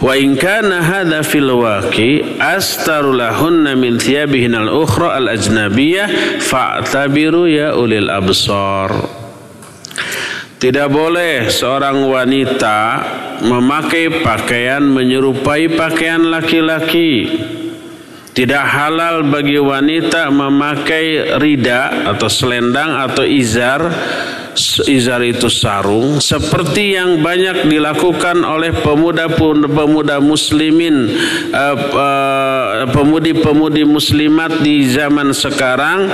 [0.00, 6.06] وإن كان هذا في الواقع أستر لهن من ثيابهن الأخرى الأجنبية
[6.38, 9.17] فاعتبروا يا أولي الأبصار.
[10.58, 12.78] Tidak boleh seorang wanita
[13.46, 17.30] memakai pakaian menyerupai pakaian laki-laki.
[18.34, 23.86] Tidak halal bagi wanita memakai rida atau selendang atau izar
[24.86, 31.14] izar itu sarung seperti yang banyak dilakukan oleh pemuda-pemuda muslimin
[31.54, 36.10] eh, eh, pemudi-pemudi muslimat di zaman sekarang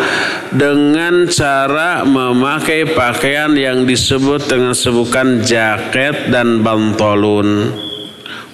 [0.53, 7.94] dengan cara memakai pakaian yang disebut dengan sebutan jaket dan bantolun.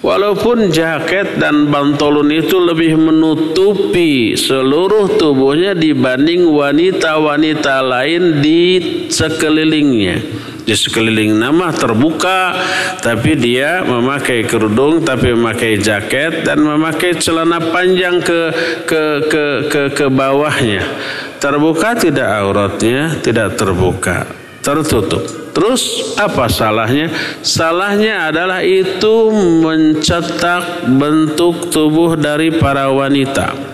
[0.01, 8.81] Walaupun jaket dan bantolun itu lebih menutupi seluruh tubuhnya dibanding wanita-wanita lain di
[9.13, 10.17] sekelilingnya.
[10.65, 12.53] Di sekeliling nama terbuka,
[13.01, 18.41] tapi dia memakai kerudung, tapi memakai jaket dan memakai celana panjang ke
[18.85, 20.81] ke ke ke, ke bawahnya.
[21.37, 24.25] Terbuka tidak auratnya, tidak terbuka,
[24.65, 25.40] tertutup.
[25.51, 27.11] Terus apa salahnya?
[27.43, 29.31] Salahnya adalah itu
[29.63, 33.71] mencetak bentuk tubuh dari para wanita.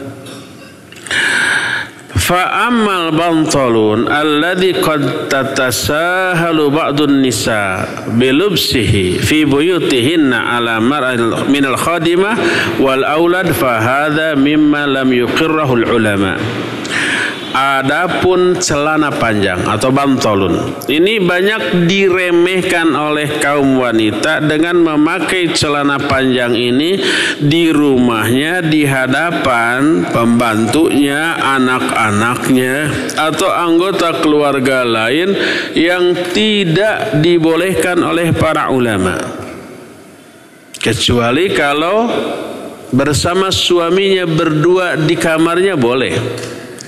[2.17, 7.87] Fa'amal bantalun alladhi qad tatasahalu ba'dun nisa
[8.19, 12.35] bilubsihi fi buyutihinna ala mar'al min al-khadimah
[12.83, 16.35] wal aulad fa hadha mimma lam yuqirrahu al-ulama.
[17.57, 26.53] Adapun celana panjang atau bantolun ini banyak diremehkan oleh kaum wanita dengan memakai celana panjang
[26.53, 27.01] ini
[27.41, 35.33] di rumahnya di hadapan pembantunya, anak-anaknya atau anggota keluarga lain
[35.73, 39.17] yang tidak dibolehkan oleh para ulama.
[40.77, 42.05] Kecuali kalau
[42.93, 46.13] bersama suaminya berdua di kamarnya boleh.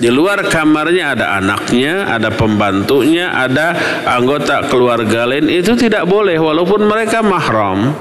[0.00, 3.76] Di luar kamarnya ada anaknya, ada pembantunya, ada
[4.08, 5.52] anggota keluarga lain.
[5.52, 7.92] Itu tidak boleh walaupun mereka mahram.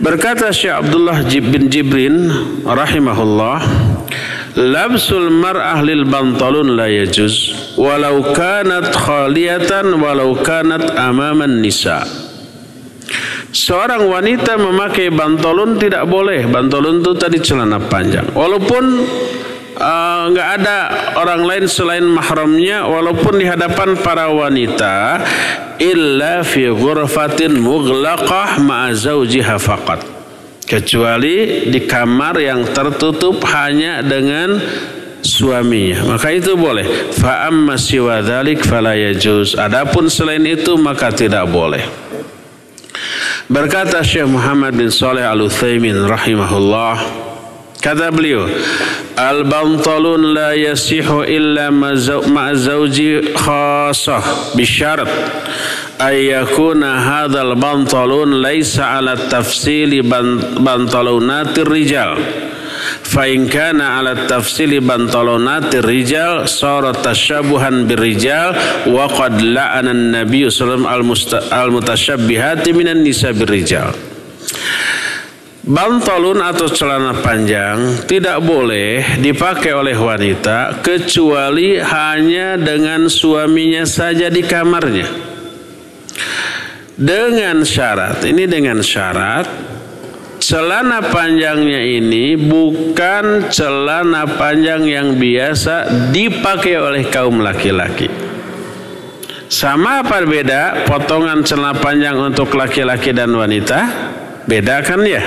[0.00, 2.32] Berkata Syekh Abdullah bin Jibrin
[2.64, 3.60] rahimahullah,
[4.52, 12.04] Labsul mar'ah lil bantalun la yajuz walau kanat khaliyatan walau kanat amaman nisa.
[13.52, 16.48] Seorang wanita memakai bantolun tidak boleh.
[16.48, 18.32] Bantolun itu tadi celana panjang.
[18.32, 18.84] Walaupun
[20.32, 20.78] nggak uh, ada
[21.16, 25.24] orang lain selain mahramnya walaupun di hadapan para wanita
[25.80, 30.04] illa fi ghurfatin mughlaqah ma'a zawjiha faqat.
[30.62, 34.56] Kecuali di kamar yang tertutup hanya dengan
[35.20, 36.16] suaminya.
[36.16, 37.12] Maka itu boleh.
[37.12, 39.58] Fa amma siwa dzalik fala yajuz.
[39.58, 41.82] Adapun selain itu maka tidak boleh.
[43.52, 46.94] Berkata Syekh Muhammad bin Saleh Al-Utsaimin rahimahullah
[47.82, 48.46] kata beliau
[49.18, 55.10] al-bantalun la yasihu illa ma'a zawji khasah bisyarat
[55.98, 59.98] ay yakuna hadzal bantalun laysa ala tafsili
[60.62, 62.18] bantalonatir rijal.
[63.02, 68.54] Fa in kana ala tafsili bantalonati rijal sara tasyabuhan birrijal
[68.90, 73.94] wa qad la'ana an-nabiy sallallahu al-mutasyabbihati minan nisa birrijal
[75.62, 84.42] Bantalun atau celana panjang tidak boleh dipakai oleh wanita kecuali hanya dengan suaminya saja di
[84.42, 85.06] kamarnya.
[86.98, 89.46] Dengan syarat, ini dengan syarat
[90.42, 98.10] celana panjangnya ini bukan celana panjang yang biasa dipakai oleh kaum laki-laki.
[99.46, 104.10] Sama apa beda potongan celana panjang untuk laki-laki dan wanita?
[104.46, 105.22] Beda kan ya?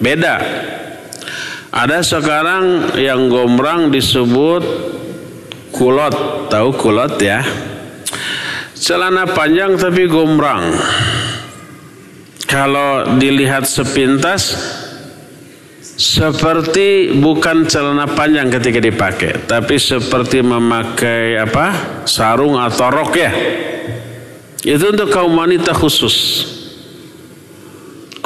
[0.00, 0.36] Beda.
[1.72, 4.64] Ada sekarang yang gombrang disebut
[5.72, 6.48] kulot.
[6.48, 7.44] Tahu kulot ya?
[8.76, 10.76] Celana panjang tapi gombrang
[12.46, 14.54] kalau dilihat sepintas
[15.96, 21.72] seperti bukan celana panjang ketika dipakai, tapi seperti memakai apa?
[22.04, 23.32] sarung atau rok ya.
[24.60, 26.46] Itu untuk kaum wanita khusus.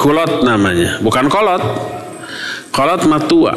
[0.01, 1.61] Kulot namanya, bukan kolot.
[2.73, 3.53] Kolot matua.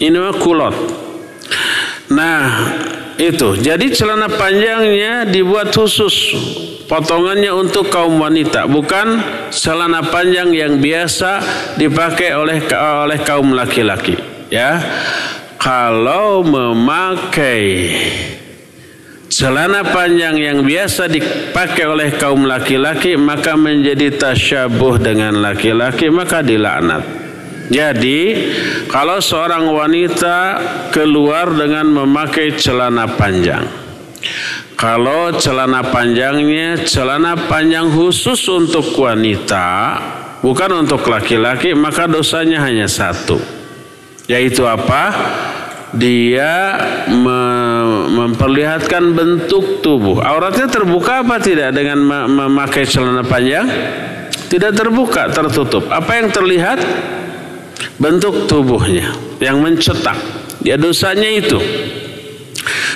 [0.00, 0.76] Ini mah kulot.
[2.08, 2.48] Nah,
[3.20, 3.52] itu.
[3.60, 6.32] Jadi celana panjangnya dibuat khusus
[6.84, 9.20] potongannya untuk kaum wanita bukan
[9.50, 11.40] celana panjang yang biasa
[11.80, 14.20] dipakai oleh oleh kaum laki-laki
[14.52, 14.80] ya
[15.56, 17.96] kalau memakai
[19.28, 27.02] celana panjang yang biasa dipakai oleh kaum laki-laki maka menjadi tasyabuh dengan laki-laki maka dilaknat
[27.72, 28.20] jadi
[28.92, 30.38] kalau seorang wanita
[30.92, 33.84] keluar dengan memakai celana panjang
[34.74, 39.96] kalau celana panjangnya celana panjang khusus untuk wanita,
[40.42, 43.38] bukan untuk laki-laki, maka dosanya hanya satu.
[44.26, 45.14] Yaitu apa?
[45.94, 46.74] Dia
[48.10, 50.18] memperlihatkan bentuk tubuh.
[50.18, 53.66] Auratnya terbuka apa tidak dengan memakai celana panjang?
[54.50, 55.86] Tidak terbuka, tertutup.
[55.90, 56.78] Apa yang terlihat?
[57.94, 60.18] Bentuk tubuhnya yang mencetak.
[60.66, 61.62] Ya dosanya itu.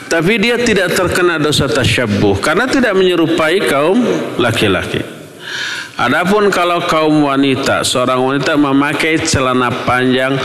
[0.08, 4.00] Tapi dia tidak terkena dosa tasyabuh karena tidak menyerupai kaum
[4.40, 5.04] laki-laki.
[5.98, 10.38] Adapun kalau kaum wanita, seorang wanita memakai celana panjang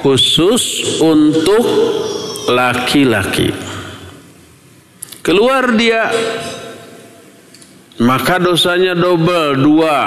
[0.00, 1.64] khusus untuk
[2.50, 3.52] laki-laki.
[5.20, 6.08] Keluar dia
[8.00, 9.98] maka dosanya double dua.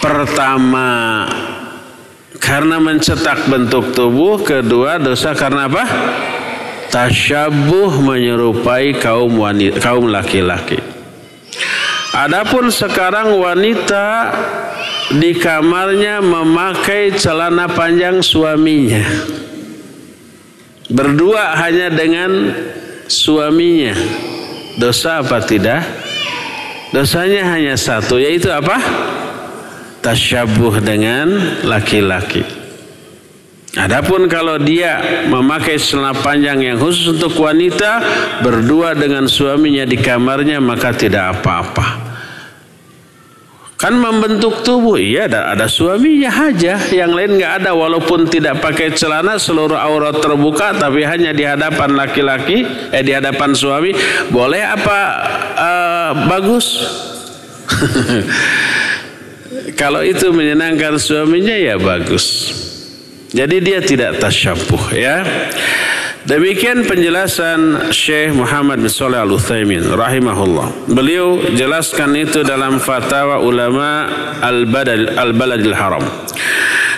[0.00, 1.28] Pertama
[2.40, 5.84] karena mencetak bentuk tubuh, kedua dosa karena apa?
[6.90, 10.76] tasyabuh menyerupai kaum wanita kaum laki-laki.
[12.10, 14.34] Adapun sekarang wanita
[15.10, 19.02] di kamarnya memakai celana panjang suaminya.
[20.90, 22.54] Berdua hanya dengan
[23.10, 23.94] suaminya.
[24.78, 25.82] Dosa apa tidak?
[26.94, 28.78] Dosanya hanya satu yaitu apa?
[30.02, 31.30] Tasyabuh dengan
[31.66, 32.42] laki-laki.
[33.78, 34.98] Adapun kalau dia
[35.30, 38.02] memakai celana panjang yang khusus untuk wanita
[38.42, 41.99] berdua dengan suaminya di kamarnya maka tidak apa-apa.
[43.80, 48.92] Kan membentuk tubuh, iya ada, ada suaminya aja, yang lain nggak ada walaupun tidak pakai
[48.92, 52.60] celana seluruh aurat terbuka tapi hanya di hadapan laki-laki,
[52.92, 53.96] eh di hadapan suami,
[54.28, 54.98] boleh apa
[55.56, 56.84] uh, bagus?
[59.80, 62.52] Kalau itu menyenangkan suaminya ya bagus.
[63.32, 65.24] Jadi dia tidak tasyabbuh ya.
[66.25, 70.89] Demikian penjelasan Syekh Muhammad bin Shalih Al Utsaimin rahimahullah.
[70.89, 74.09] Beliau jelaskan itu dalam fatwa ulama
[74.41, 76.01] Al-Badal Al-Baladil Haram.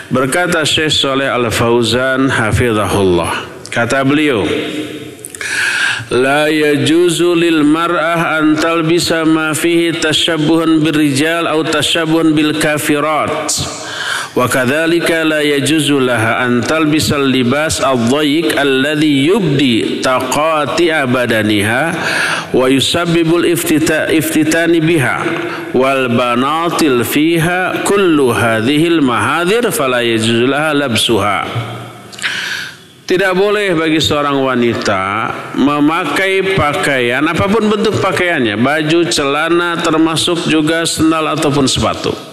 [0.08, 3.52] Berkata Syekh Saleh Al Fauzan hafizahullah.
[3.68, 4.48] Kata beliau,
[6.12, 13.54] لا يجوز للمرأة أن تلبس ما فيه تشبه بالرجال أو تشبه بالكافرات
[14.33, 21.93] Wa kadzalika la yajuzu laha an talbisal libas adh-dhayyiq alladhi yubdi taqati abadaniha
[22.57, 25.21] wa yusabbibul iftitani biha
[25.77, 31.39] wal banatil fiha kullu hadhil mahadir fala yajuzu laha labsuha.
[33.05, 35.29] Tidak boleh bagi seorang wanita
[35.61, 42.32] memakai pakaian apa pun bentuk pakaiannya, baju, celana termasuk juga sendal ataupun sepatu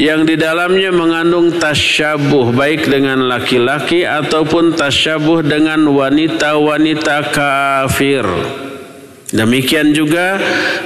[0.00, 8.24] yang di dalamnya mengandung tasyabuh baik dengan laki-laki ataupun tasyabuh dengan wanita-wanita kafir.
[9.32, 10.36] Demikian juga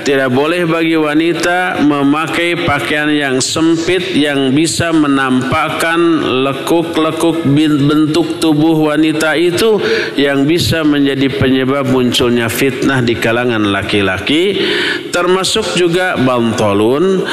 [0.06, 5.98] tidak boleh bagi wanita memakai pakaian yang sempit yang bisa menampakkan
[6.46, 7.42] lekuk-lekuk
[7.82, 9.82] bentuk tubuh wanita itu
[10.14, 14.62] yang bisa menjadi penyebab munculnya fitnah di kalangan laki-laki
[15.10, 17.26] termasuk juga bantolun.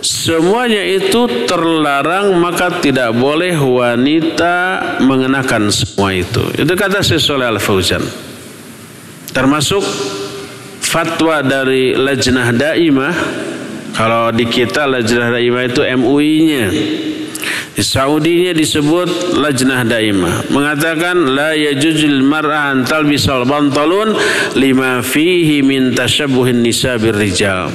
[0.00, 4.56] Semuanya itu terlarang maka tidak boleh wanita
[5.02, 6.46] mengenakan semua itu.
[6.54, 8.06] Itu kata Syekh Al-Fauzan.
[9.34, 9.82] Termasuk
[10.90, 13.14] fatwa dari Lajnah Daimah.
[13.94, 16.66] Kalau di kita Lajnah Daimah itu MUI-nya
[17.70, 20.50] di Saudinya disebut Lajnah Daimah.
[20.50, 24.18] Mengatakan la yajuzul mar'ah an talbisal bantalun
[24.58, 27.70] lima fihi min tashabbuhin nisa birrijal.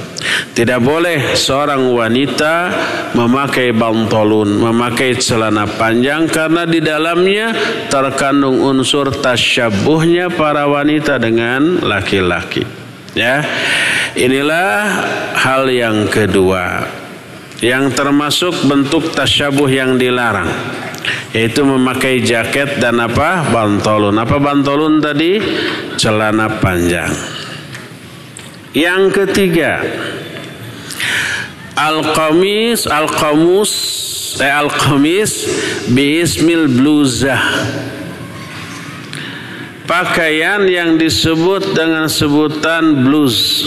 [0.51, 2.71] Tidak boleh seorang wanita
[3.15, 7.55] memakai bantalun memakai celana panjang karena di dalamnya
[7.87, 12.84] terkandung unsur tasyabuhnya para wanita dengan laki-laki
[13.15, 13.47] Ya,
[14.19, 14.75] inilah
[15.39, 16.83] hal yang kedua
[17.63, 20.51] yang termasuk bentuk tasyabuh yang dilarang
[21.31, 23.47] yaitu memakai jaket dan apa?
[23.51, 24.15] Bantolun.
[24.19, 25.39] Apa bantolun tadi?
[25.95, 27.11] Celana panjang.
[28.75, 29.79] Yang ketiga
[31.75, 33.71] al-qamis al-qamus
[34.39, 35.47] eh, al-qamis
[35.91, 37.39] ismil bluzah
[39.85, 43.65] pakaian yang disebut dengan sebutan blues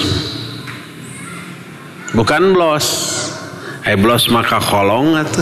[2.12, 2.86] bukan blos.
[3.86, 5.40] Ai blos maka kolong atau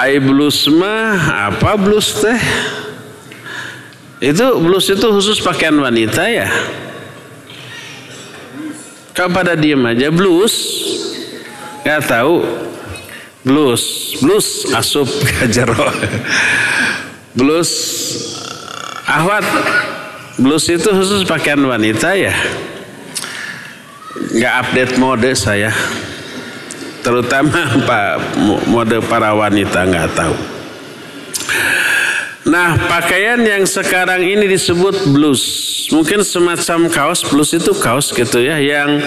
[0.00, 2.40] ai blues mah apa blues teh?
[4.22, 6.48] Itu blues itu khusus pakaian wanita ya?
[9.12, 10.54] Kau pada diem aja blues
[11.84, 12.46] nggak tahu.
[13.44, 15.88] Blues blues asup kajero
[17.38, 17.70] Blus
[19.06, 19.46] Ahwat
[20.38, 22.30] Blus itu khusus pakaian wanita ya?
[24.38, 25.74] Nggak update mode saya.
[27.02, 28.38] Terutama pak
[28.70, 30.36] mode para wanita nggak tahu.
[32.54, 35.42] Nah pakaian yang sekarang ini disebut blus.
[35.90, 39.02] Mungkin semacam kaos blus itu kaos gitu ya yang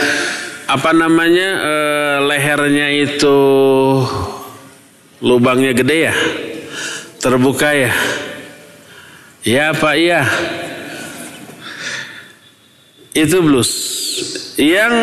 [0.68, 3.40] apa namanya eh, lehernya itu
[5.24, 6.16] lubangnya gede ya
[7.22, 7.94] terbuka ya?
[9.46, 10.26] Ya Pak iya.
[13.14, 13.70] Itu blus
[14.58, 14.94] yang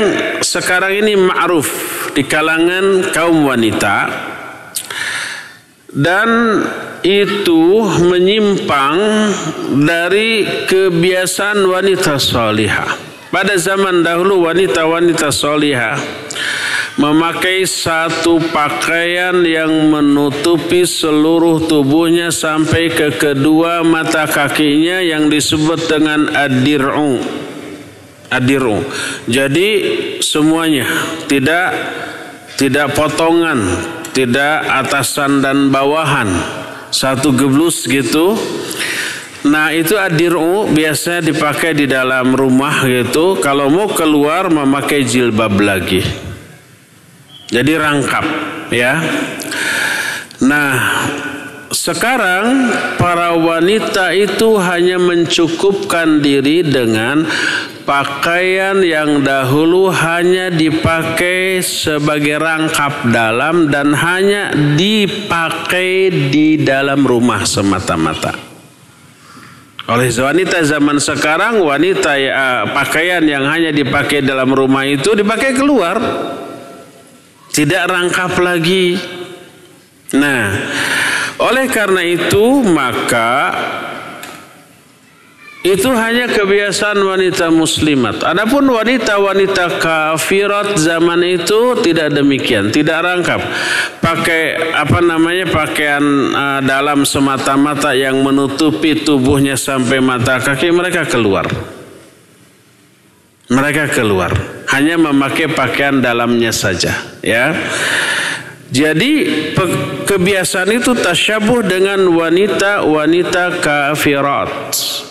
[0.43, 1.71] sekarang ini ma'ruf
[2.19, 4.27] di kalangan kaum wanita.
[5.89, 6.61] Dan
[7.07, 8.99] itu menyimpang
[9.87, 12.93] dari kebiasaan wanita solihah.
[13.29, 16.01] Pada zaman dahulu wanita-wanita solihah
[16.99, 26.27] memakai satu pakaian yang menutupi seluruh tubuhnya sampai ke kedua mata kakinya yang disebut dengan
[26.35, 27.23] adir'u
[28.29, 28.83] adir'u
[29.31, 29.69] jadi
[30.19, 30.85] semuanya.
[31.31, 31.69] Tidak
[32.59, 33.63] tidak potongan
[34.19, 36.27] tidak atasan dan bawahan.
[36.91, 38.35] Satu geblus gitu.
[39.47, 43.39] Nah itu adir'u biasa dipakai di dalam rumah gitu.
[43.39, 46.28] Kalau mau keluar memakai jilbab lagi.
[47.49, 48.25] Jadi rangkap
[48.69, 49.01] ya.
[50.45, 50.77] Nah,
[51.73, 52.69] sekarang
[53.01, 57.25] para wanita itu hanya mencukupkan diri dengan
[57.89, 68.37] pakaian yang dahulu hanya dipakai sebagai rangkap dalam dan hanya dipakai di dalam rumah semata-mata.
[69.89, 75.97] Oleh wanita zaman sekarang wanita ya, pakaian yang hanya dipakai dalam rumah itu dipakai keluar
[77.59, 78.95] tidak rangkap lagi.
[80.15, 80.55] Nah,
[81.43, 83.51] oleh karena itu maka
[85.67, 88.23] itu hanya kebiasaan wanita muslimat.
[88.23, 93.43] Adapun wanita-wanita kafirat zaman itu tidak demikian, tidak rangkap.
[93.99, 101.51] Pakai apa namanya pakaian uh, dalam semata-mata yang menutupi tubuhnya sampai mata kaki mereka keluar.
[103.49, 104.29] Mereka keluar,
[104.69, 106.93] hanya memakai pakaian dalamnya saja,
[107.25, 107.57] ya.
[108.69, 109.25] Jadi
[110.05, 114.53] kebiasaan itu tasyabuh dengan wanita-wanita kafirat.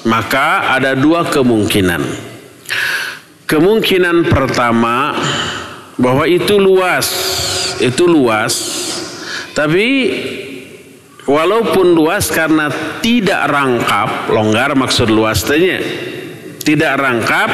[0.06, 2.06] Maka ada dua kemungkinan.
[3.50, 5.18] Kemungkinan pertama
[5.98, 7.10] bahwa itu luas,
[7.82, 8.54] itu luas.
[9.58, 9.88] Tapi
[11.26, 12.70] walaupun luas karena
[13.02, 15.82] tidak rangkap, longgar maksud luasnya,
[16.62, 17.50] tidak rangkap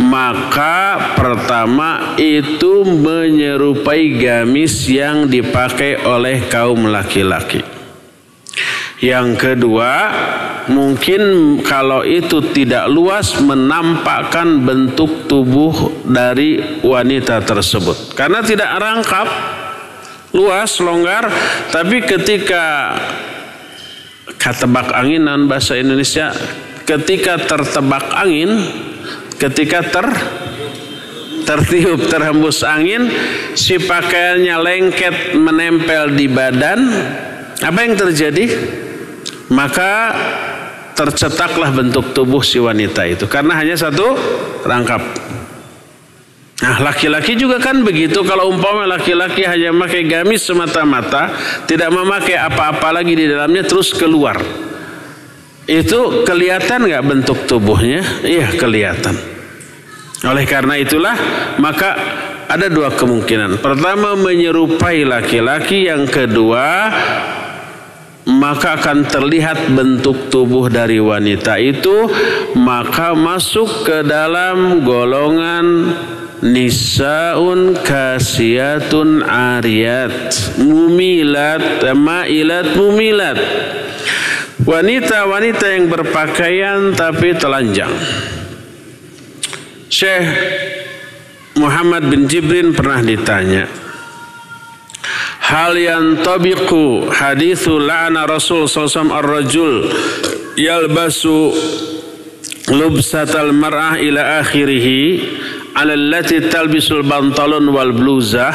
[0.00, 7.62] maka pertama itu menyerupai gamis yang dipakai oleh kaum laki-laki.
[9.02, 9.92] Yang kedua,
[10.70, 11.22] mungkin
[11.60, 18.16] kalau itu tidak luas menampakkan bentuk tubuh dari wanita tersebut.
[18.16, 19.28] Karena tidak rangkap,
[20.32, 21.28] luas, longgar,
[21.68, 22.96] tapi ketika
[24.40, 26.32] katebak angin dan bahasa Indonesia
[26.84, 28.60] ketika tertebak angin
[29.38, 30.06] ketika ter
[31.44, 33.12] tertiup terhembus angin
[33.52, 36.80] si pakaiannya lengket menempel di badan.
[37.60, 38.44] Apa yang terjadi?
[39.52, 39.92] Maka
[40.96, 43.24] tercetaklah bentuk tubuh si wanita itu.
[43.30, 44.16] Karena hanya satu
[44.66, 45.00] rangkap.
[46.64, 48.24] Nah laki-laki juga kan begitu.
[48.24, 51.30] Kalau umpama laki-laki hanya memakai gamis semata-mata
[51.68, 54.40] tidak memakai apa-apa lagi di dalamnya terus keluar
[55.64, 58.04] itu kelihatan nggak bentuk tubuhnya?
[58.20, 59.16] Iya kelihatan.
[60.24, 61.16] Oleh karena itulah
[61.60, 61.96] maka
[62.48, 63.60] ada dua kemungkinan.
[63.60, 66.92] Pertama menyerupai laki-laki, yang kedua
[68.24, 72.08] maka akan terlihat bentuk tubuh dari wanita itu
[72.56, 75.92] maka masuk ke dalam golongan
[76.40, 83.36] nisaun kasiyatun ariyat mumilat mailat mumilat
[84.64, 87.92] wanita-wanita yang berpakaian tapi telanjang.
[89.92, 90.26] Syekh
[91.54, 93.70] Muhammad bin Jibrin pernah ditanya
[95.44, 99.74] hal yang tabiqu hadithu la'ana Rasul sallallahu ar-rajul
[100.58, 101.54] yalbasu
[102.74, 105.20] lubsatal mar'ah ila akhirih
[105.74, 108.54] ala allati talbisul bantalon wal bluzah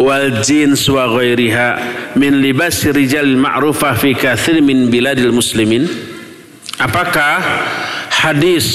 [0.00, 1.68] wal jins wa ghairiha
[2.16, 5.84] min libas rijal ma'rufah fi kathir min biladil muslimin
[6.80, 7.44] apakah
[8.08, 8.66] hadis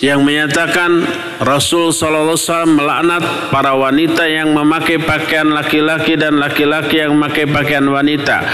[0.00, 1.04] yang menyatakan
[1.40, 8.44] Rasul Wasallam melaknat para wanita yang memakai pakaian laki-laki dan laki-laki yang memakai pakaian wanita.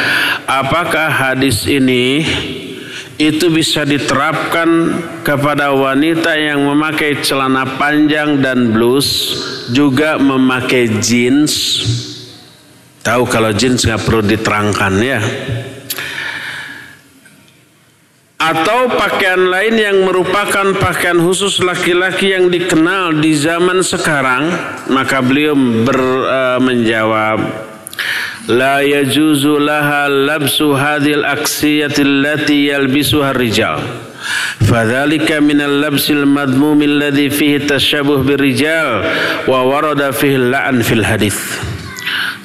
[0.46, 2.22] Apakah hadis ini
[3.30, 9.38] itu bisa diterapkan kepada wanita yang memakai celana panjang dan blus
[9.70, 11.52] juga memakai jeans?
[13.06, 15.20] Tahu kalau jeans nggak perlu diterangkan ya
[18.42, 24.50] atau pakaian lain yang merupakan pakaian khusus laki-laki yang dikenal di zaman sekarang
[24.90, 27.38] maka beliau ber, uh, menjawab
[28.48, 33.78] la yajuzu laha labsu hadhil aksiyati allati yalbisuha rijal
[34.66, 39.06] fadzalika min al-labsil madmum alladhi fihi tashabuh birrijal
[39.46, 41.38] wa warada fihi la'an fil hadits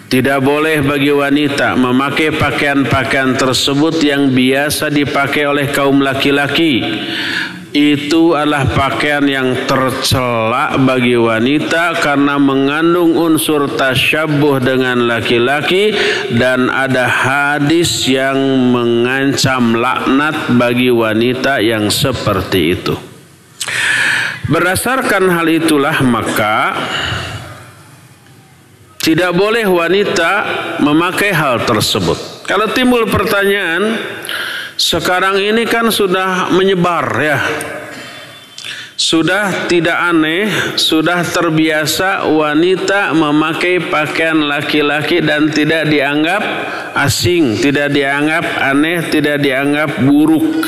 [0.07, 6.79] tidak boleh bagi wanita memakai pakaian-pakaian tersebut yang biasa dipakai oleh kaum laki-laki.
[7.75, 15.91] Itu adalah pakaian yang tercela bagi wanita karena mengandung unsur tasyabuh dengan laki-laki
[16.31, 18.39] dan ada hadis yang
[18.71, 22.95] mengancam laknat bagi wanita yang seperti itu.
[24.47, 26.71] Berdasarkan hal itulah maka
[29.03, 30.31] tidak boleh wanita
[30.79, 32.43] memakai hal tersebut.
[32.47, 33.99] Kalau timbul pertanyaan,
[34.77, 37.39] sekarang ini kan sudah menyebar ya.
[38.97, 46.41] Sudah tidak aneh, sudah terbiasa wanita memakai pakaian laki-laki dan tidak dianggap
[46.97, 50.65] asing, tidak dianggap aneh, tidak dianggap buruk.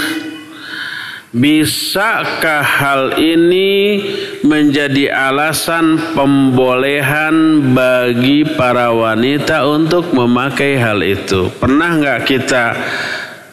[1.30, 4.02] Bisakah hal ini
[4.42, 11.54] menjadi alasan pembolehan bagi para wanita untuk memakai hal itu?
[11.58, 12.66] Pernah nggak kita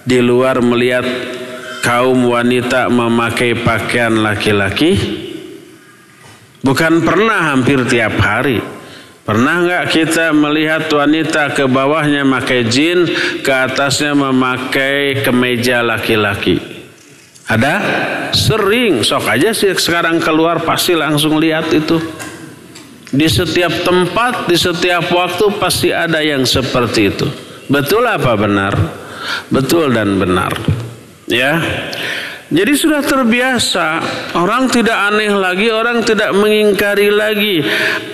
[0.06, 1.02] di luar melihat
[1.82, 4.94] kaum wanita memakai pakaian laki-laki?
[6.62, 8.58] Bukan pernah hampir tiap hari.
[9.26, 13.10] Pernah nggak kita melihat wanita ke bawahnya memakai jin,
[13.42, 16.62] ke atasnya memakai kemeja laki-laki?
[17.50, 17.74] Ada?
[18.30, 19.02] Sering.
[19.02, 21.98] Sok aja sih sekarang keluar pasti langsung lihat itu.
[23.10, 27.26] Di setiap tempat, di setiap waktu pasti ada yang seperti itu.
[27.66, 28.74] Betul apa benar?
[29.50, 30.52] Betul dan benar.
[31.26, 31.58] Ya.
[32.46, 33.98] Jadi sudah terbiasa,
[34.38, 37.58] orang tidak aneh lagi, orang tidak mengingkari lagi.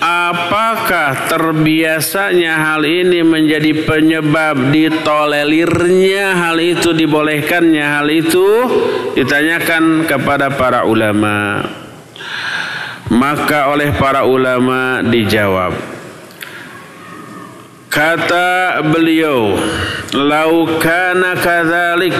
[0.01, 8.47] Apakah terbiasanya hal ini menjadi penyebab ditolelirnya hal itu, dibolehkannya hal itu?
[9.13, 11.61] Ditanyakan kepada para ulama.
[13.13, 15.77] Maka oleh para ulama dijawab.
[17.93, 19.53] Kata beliau,
[20.13, 22.15] "Laukana kadzalik"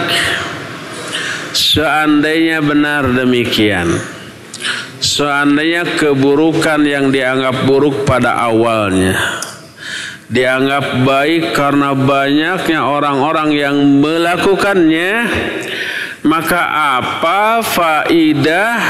[1.54, 3.94] Seandainya benar demikian.
[4.98, 9.14] Seandainya keburukan yang dianggap buruk pada awalnya.
[10.26, 15.30] Dianggap baik karena banyaknya orang-orang yang melakukannya
[16.24, 16.56] maka
[16.96, 18.80] apa faidah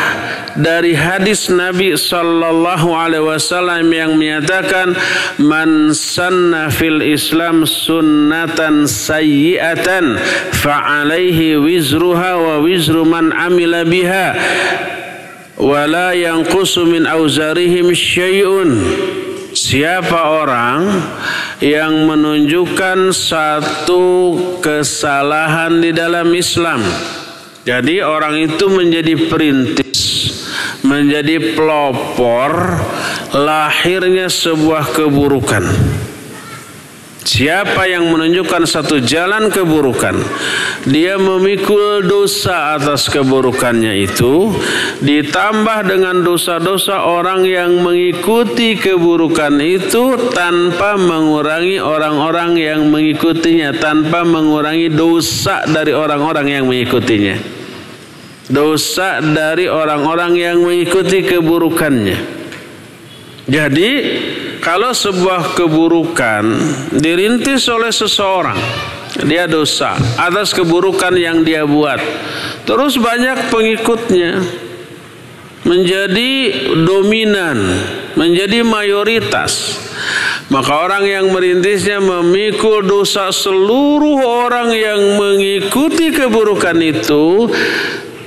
[0.54, 4.94] dari hadis Nabi sallallahu alaihi wasallam yang menyatakan
[5.42, 10.14] man sanna fil Islam sunnatan sayyi'atan
[10.54, 14.38] fa alaihi wizruha wa wizru man amila biha
[15.58, 18.70] wala yanqusu min auzarihim syai'un.
[19.54, 20.82] Siapa orang
[21.62, 26.82] yang menunjukkan satu kesalahan di dalam Islam
[27.64, 30.00] jadi orang itu menjadi perintis,
[30.84, 32.76] menjadi pelopor
[33.32, 35.64] lahirnya sebuah keburukan.
[37.24, 40.12] Siapa yang menunjukkan satu jalan keburukan,
[40.84, 44.52] dia memikul dosa atas keburukannya itu,
[45.00, 54.92] ditambah dengan dosa-dosa orang yang mengikuti keburukan itu tanpa mengurangi orang-orang yang mengikutinya, tanpa mengurangi
[54.92, 57.40] dosa dari orang-orang yang mengikutinya.
[58.52, 62.18] Dosa dari orang-orang yang mengikuti keburukannya.
[63.48, 63.90] Jadi,
[64.64, 66.42] kalau sebuah keburukan
[66.96, 68.56] dirintis oleh seseorang,
[69.28, 72.00] dia dosa atas keburukan yang dia buat.
[72.64, 74.40] Terus banyak pengikutnya
[75.68, 76.32] menjadi
[76.80, 77.56] dominan,
[78.16, 79.80] menjadi mayoritas.
[80.48, 87.48] Maka orang yang merintisnya memikul dosa seluruh orang yang mengikuti keburukan itu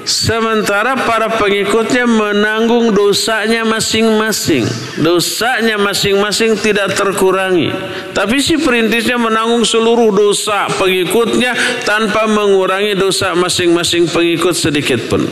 [0.07, 4.63] Sementara para pengikutnya menanggung dosanya masing-masing.
[5.03, 7.75] Dosanya masing-masing tidak terkurangi.
[8.15, 15.27] Tapi si perintisnya menanggung seluruh dosa pengikutnya tanpa mengurangi dosa masing-masing pengikut sedikit pun.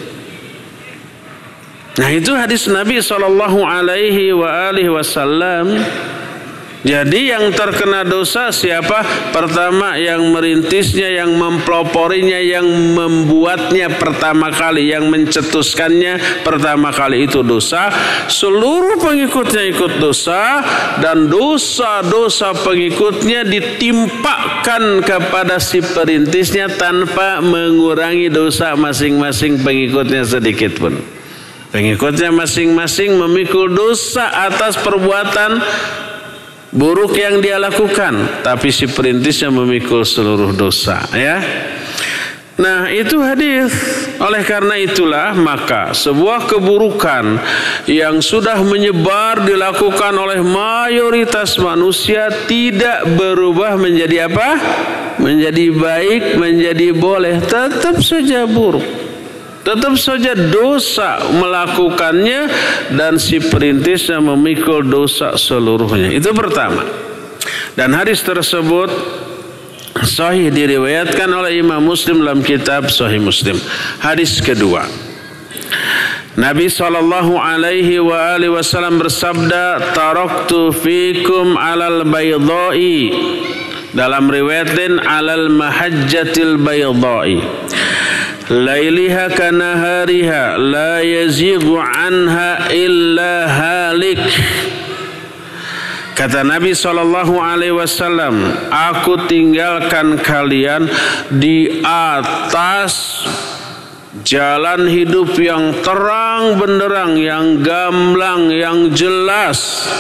[1.96, 3.00] Nah itu hadis Nabi
[4.92, 5.80] Wasallam
[6.86, 9.02] jadi yang terkena dosa siapa?
[9.34, 17.90] Pertama yang merintisnya, yang mempeloporinya, yang membuatnya pertama kali, yang mencetuskannya pertama kali itu dosa.
[18.30, 20.62] Seluruh pengikutnya ikut dosa
[21.02, 31.02] dan dosa-dosa pengikutnya ditimpakan kepada si perintisnya tanpa mengurangi dosa masing-masing pengikutnya sedikit pun.
[31.74, 35.66] Pengikutnya masing-masing memikul dosa atas perbuatan
[36.76, 41.40] buruk yang dia lakukan tapi si perintisnya memikul seluruh dosa ya
[42.56, 43.72] Nah itu hadis.
[44.16, 47.36] Oleh karena itulah maka sebuah keburukan
[47.84, 54.56] yang sudah menyebar dilakukan oleh mayoritas manusia tidak berubah menjadi apa?
[55.20, 59.05] Menjadi baik, menjadi boleh, tetap saja buruk.
[59.66, 62.46] Tetap saja dosa melakukannya
[62.94, 66.14] dan si perintisnya memikul dosa seluruhnya.
[66.14, 66.86] Itu pertama.
[67.74, 68.94] Dan hadis tersebut
[70.06, 73.58] sahih diriwayatkan oleh Imam Muslim dalam kitab Sahih Muslim.
[74.06, 74.86] Hadis kedua.
[76.36, 83.16] Nabi sallallahu alaihi wa alihi wasallam bersabda, "Taraktu fikum 'alal baydha'i."
[83.96, 87.40] Dalam riwayat lain, "'alal mahajjatil baydha'i."
[88.50, 94.22] Lailiha kanahariha la yazighu anha illa halik
[96.16, 98.40] Kata Nabi Shallallahu Alaihi Wasallam,
[98.72, 100.88] aku tinggalkan kalian
[101.28, 103.28] di atas
[104.24, 109.92] jalan hidup yang terang benderang, yang gamblang, yang jelas.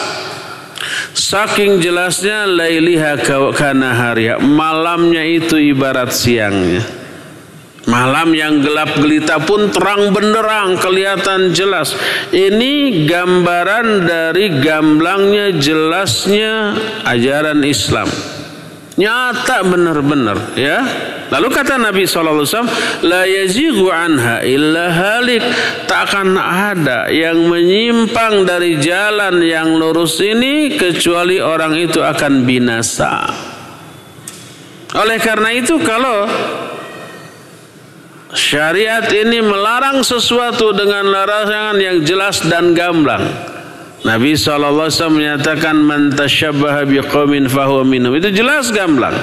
[1.11, 3.19] Saking jelasnya lailiha
[3.51, 7.04] kanahariha, malamnya itu ibarat siangnya.
[7.85, 11.93] Malam yang gelap gelita pun terang benderang kelihatan jelas.
[12.33, 16.73] Ini gambaran dari gamblangnya jelasnya
[17.05, 18.09] ajaran Islam.
[18.95, 20.81] Nyata benar-benar ya.
[21.25, 22.47] Lalu kata Nabi SAW,
[23.05, 25.43] La yazigu anha illa halik.
[25.85, 33.29] Tak akan ada yang menyimpang dari jalan yang lurus ini kecuali orang itu akan binasa.
[34.95, 36.23] Oleh karena itu kalau
[38.35, 43.23] Syariat ini melarang sesuatu dengan larangan yang jelas dan gamblang.
[44.03, 48.11] Nabi SAW menyatakan man tasyabbaha biqaumin fahuwa minhum.
[48.13, 49.15] Itu jelas gamblang.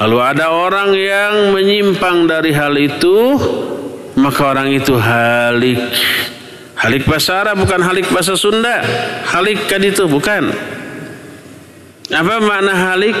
[0.00, 3.36] Lalu ada orang yang menyimpang dari hal itu,
[4.16, 5.78] maka orang itu halik.
[6.80, 8.82] Halik bahasa Arab bukan halik bahasa Sunda.
[9.28, 10.48] Halik kan itu bukan.
[12.08, 13.14] Apa makna halik?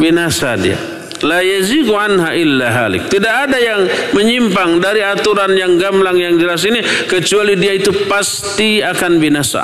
[0.00, 0.91] Binasa dia.
[1.22, 3.06] La yazigu anha illa halik.
[3.06, 8.82] Tidak ada yang menyimpang dari aturan yang gamblang yang jelas ini kecuali dia itu pasti
[8.82, 9.62] akan binasa.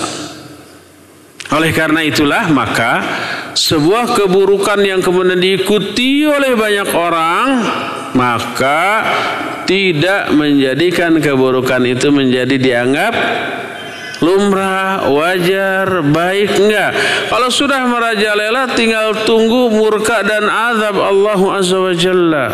[1.49, 3.01] Oleh karena itulah maka
[3.57, 7.47] sebuah keburukan yang kemudian diikuti oleh banyak orang
[8.13, 8.83] maka
[9.65, 13.13] tidak menjadikan keburukan itu menjadi dianggap
[14.23, 16.93] lumrah, wajar, baik enggak.
[17.31, 22.47] Kalau sudah merajalela tinggal tunggu murka dan azab Allah Azza wa Jalla.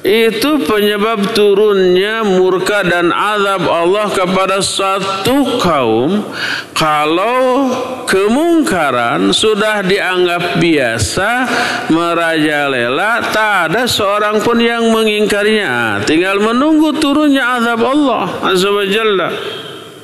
[0.00, 6.24] Itu penyebab turunnya murka dan azab Allah kepada satu kaum
[6.72, 7.68] kalau
[8.08, 11.30] kemungkaran sudah dianggap biasa
[11.92, 19.28] merajalela tak ada seorang pun yang mengingkarinya tinggal menunggu turunnya azab Allah azza wa jalla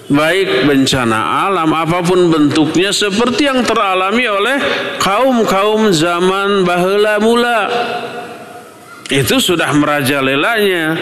[0.07, 4.57] baik bencana alam apa pun bentuknya seperti yang teralami oleh
[5.03, 7.61] kaum-kaum zaman bahula mula.
[9.07, 10.99] Itu sudah merajalelanya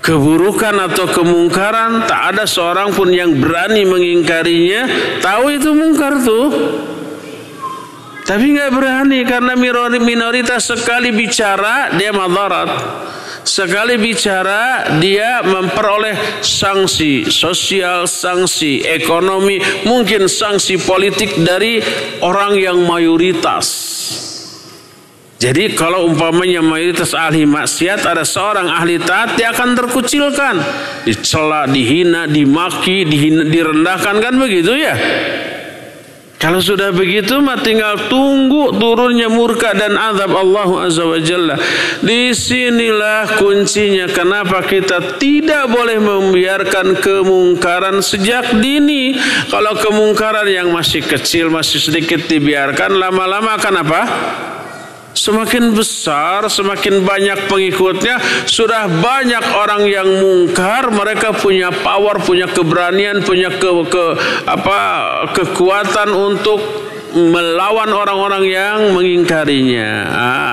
[0.00, 4.86] keburukan atau kemungkaran tak ada seorang pun yang berani mengingkarinya.
[5.18, 6.48] Tahu itu mungkar tuh.
[8.22, 9.58] Tapi nggak berani karena
[9.98, 12.70] minoritas sekali bicara dia madarat
[13.40, 19.56] Sekali bicara dia memperoleh sanksi sosial, sanksi ekonomi,
[19.88, 21.80] mungkin sanksi politik dari
[22.20, 23.66] orang yang mayoritas.
[25.40, 30.60] Jadi kalau umpamanya mayoritas ahli maksiat ada seorang ahli taat dia akan terkucilkan,
[31.08, 34.92] dicela, dihina, dimaki, dihina, direndahkan kan begitu ya?
[36.40, 41.60] Kalau sudah begitu mah tinggal tunggu turunnya murka dan azab Allah Azza wa Jalla.
[42.00, 49.12] Di sinilah kuncinya kenapa kita tidak boleh membiarkan kemungkaran sejak dini.
[49.52, 54.02] Kalau kemungkaran yang masih kecil, masih sedikit dibiarkan, lama-lama akan apa?
[55.10, 63.18] Semakin besar, semakin banyak pengikutnya, sudah banyak orang yang mungkar, mereka punya power, punya keberanian,
[63.26, 64.04] punya ke, ke
[64.46, 64.78] apa
[65.34, 66.62] kekuatan untuk
[67.10, 70.06] melawan orang-orang yang mengingkarinya.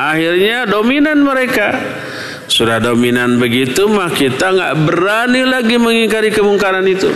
[0.09, 1.77] Akhirnya dominan mereka.
[2.47, 7.11] Sudah dominan begitu, mah kita nggak berani lagi mengingkari kemungkaran itu.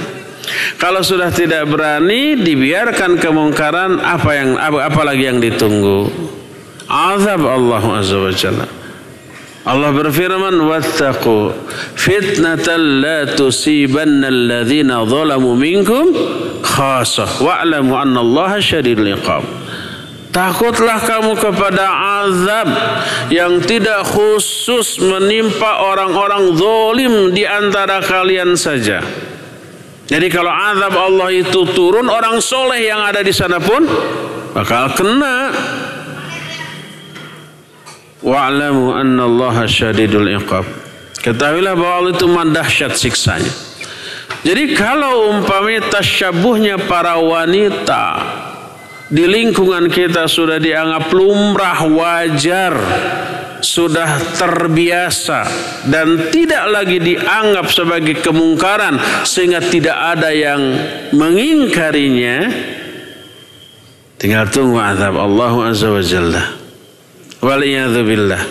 [0.78, 6.31] Kalau sudah tidak berani, dibiarkan kemungkaran, apa yang apa, apa lagi yang ditunggu?
[6.90, 8.68] Azab Allah Azza wa Jalla.
[9.62, 11.54] Allah berfirman wattaqu
[11.94, 16.10] fitnatan la tusibanna alladhina zalamu minkum
[16.66, 19.46] khasah wa'lamu anna Allah syadidul iqab.
[20.32, 21.86] Takutlah kamu kepada
[22.24, 22.68] azab
[23.30, 29.04] yang tidak khusus menimpa orang-orang zolim di antara kalian saja.
[30.08, 33.84] Jadi kalau azab Allah itu turun, orang soleh yang ada di sana pun
[34.56, 35.52] bakal kena.
[38.22, 40.66] Wa'lamu anna Allah syadidul iqab.
[41.22, 43.50] Ketahuilah bahwa Allah itu mandahsyat siksanya.
[44.42, 48.06] Jadi kalau umpamanya tasyabuhnya para wanita
[49.12, 52.74] di lingkungan kita sudah dianggap lumrah wajar
[53.62, 55.46] sudah terbiasa
[55.86, 60.62] dan tidak lagi dianggap sebagai kemungkaran sehingga tidak ada yang
[61.14, 62.50] mengingkarinya
[64.18, 66.61] tinggal tunggu azab Allah azza wa jalla
[67.42, 68.42] Waliyadzubillah.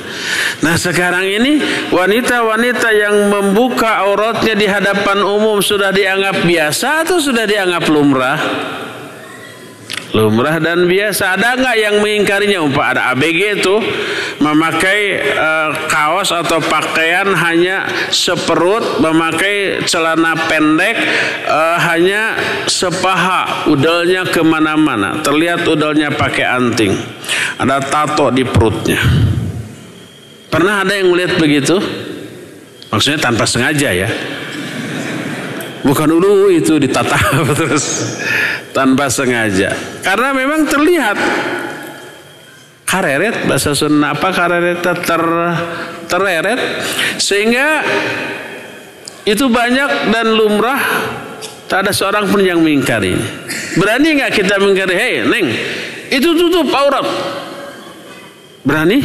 [0.66, 1.62] Nah sekarang ini
[1.95, 8.38] wanita-wanita yang membuka auratnya di hadapan umum sudah dianggap biasa atau sudah dianggap lumrah?
[10.14, 11.38] Lumrah dan biasa.
[11.38, 12.58] Ada nggak yang mengingkarinya?
[12.62, 13.76] Umpah ada ABG itu
[14.42, 20.96] memakai uh, kaos atau pakaian hanya seperut memakai celana pendek
[21.46, 22.34] uh, hanya
[22.66, 25.22] sepaha udalnya ke mana-mana.
[25.22, 26.92] Terlihat udalnya pakai anting.
[27.61, 28.98] Ada tato di perutnya.
[30.50, 31.78] Pernah ada yang melihat begitu?
[32.90, 34.11] Maksudnya tanpa sengaja ya?
[35.80, 37.16] Bukan dulu itu ditata
[37.58, 38.18] terus
[38.71, 39.75] tanpa sengaja.
[40.03, 41.18] Karena memang terlihat.
[42.87, 45.23] Kareret bahasa Sunda apa kareret ter
[46.11, 46.61] tereret.
[47.23, 47.87] Sehingga
[49.23, 50.83] itu banyak dan lumrah.
[51.71, 53.14] Tak ada seorang pun yang mengingkari.
[53.79, 54.95] Berani nggak kita mengingkari?
[54.99, 55.47] Hei neng
[56.11, 57.07] itu tutup aurat.
[58.66, 58.99] Berani?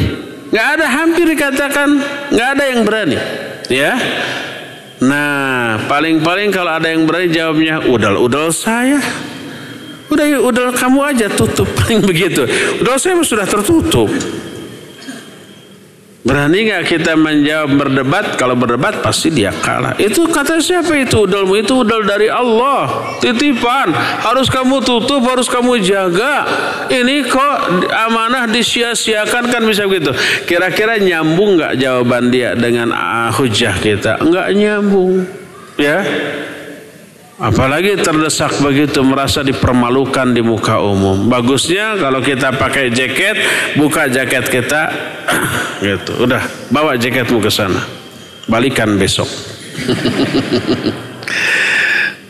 [0.50, 1.88] Nggak ada hampir dikatakan
[2.34, 3.18] nggak ada yang berani.
[3.70, 3.94] Ya?
[4.96, 8.98] Nah, paling-paling kalau ada yang berani jawabnya, udal-udal saya.
[10.06, 12.46] Udah udal kamu aja tutup paling begitu.
[12.82, 14.10] Udal saya sudah tertutup.
[16.26, 18.34] Berani nggak kita menjawab berdebat?
[18.34, 19.94] Kalau berdebat pasti dia kalah.
[19.94, 21.54] Itu kata siapa itu udalmu?
[21.54, 23.14] Itu udal dari Allah.
[23.22, 23.94] Titipan.
[24.26, 26.42] Harus kamu tutup, harus kamu jaga.
[26.90, 27.54] Ini kok
[28.10, 30.10] amanah disia-siakan kan bisa begitu.
[30.50, 34.18] Kira-kira nyambung nggak jawaban dia dengan uh, hujah kita?
[34.18, 35.30] Nggak nyambung.
[35.78, 36.02] Ya.
[37.36, 41.28] Apalagi terdesak begitu merasa dipermalukan di muka umum.
[41.28, 43.36] Bagusnya kalau kita pakai jaket,
[43.76, 44.88] buka jaket kita
[45.84, 46.24] gitu.
[46.24, 46.40] Udah,
[46.72, 47.84] bawa jaketmu ke sana.
[48.48, 49.28] Balikan besok.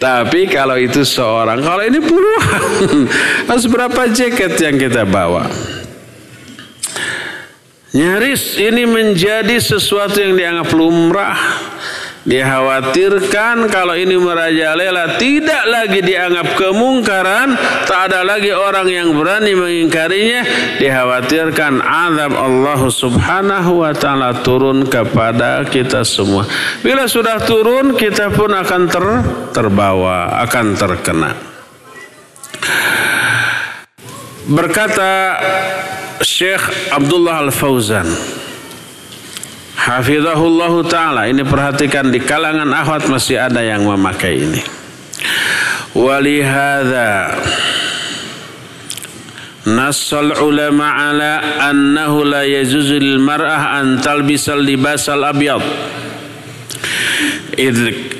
[0.02, 2.62] Tapi kalau itu seorang, kalau ini puluhan,
[3.48, 5.46] harus berapa jaket yang kita bawa?
[7.94, 11.38] Nyaris ini menjadi sesuatu yang dianggap lumrah
[12.26, 17.54] Dikhawatirkan kalau ini merajalela tidak lagi dianggap kemungkaran,
[17.86, 20.42] tak ada lagi orang yang berani mengingkarinya.
[20.82, 26.42] Dikhawatirkan azab Allah Subhanahu wa taala turun kepada kita semua.
[26.82, 29.06] Bila sudah turun, kita pun akan ter
[29.54, 31.30] terbawa, akan terkena.
[34.50, 35.38] Berkata
[36.26, 38.10] Syekh Abdullah Al-Fauzan
[39.85, 44.61] Hafizahullah ta'ala Ini perhatikan di kalangan akhwat masih ada yang memakai ini
[45.97, 47.41] Walihada
[49.61, 55.61] Nassal ulama ala annahu la yajuzu lil mar'ah an talbisal libasal abyad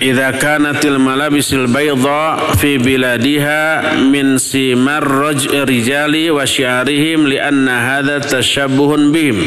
[0.01, 9.38] إذا كانت الملابس البيضاء في بلادها من سمر الرجال وشعرهم لأن هذا تشبه بهم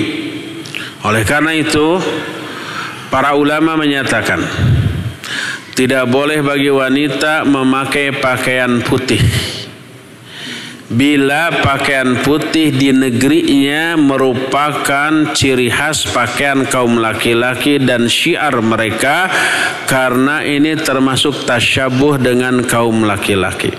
[1.00, 1.95] oleh karena itu,
[3.08, 4.43] para ulama menyatakan
[5.80, 9.24] tidak boleh bagi wanita memakai pakaian putih.
[10.89, 19.30] Bila pakaian putih di negerinya merupakan ciri khas pakaian kaum laki-laki dan syiar mereka
[19.86, 23.72] karena ini termasuk tasyabuh dengan kaum laki-laki.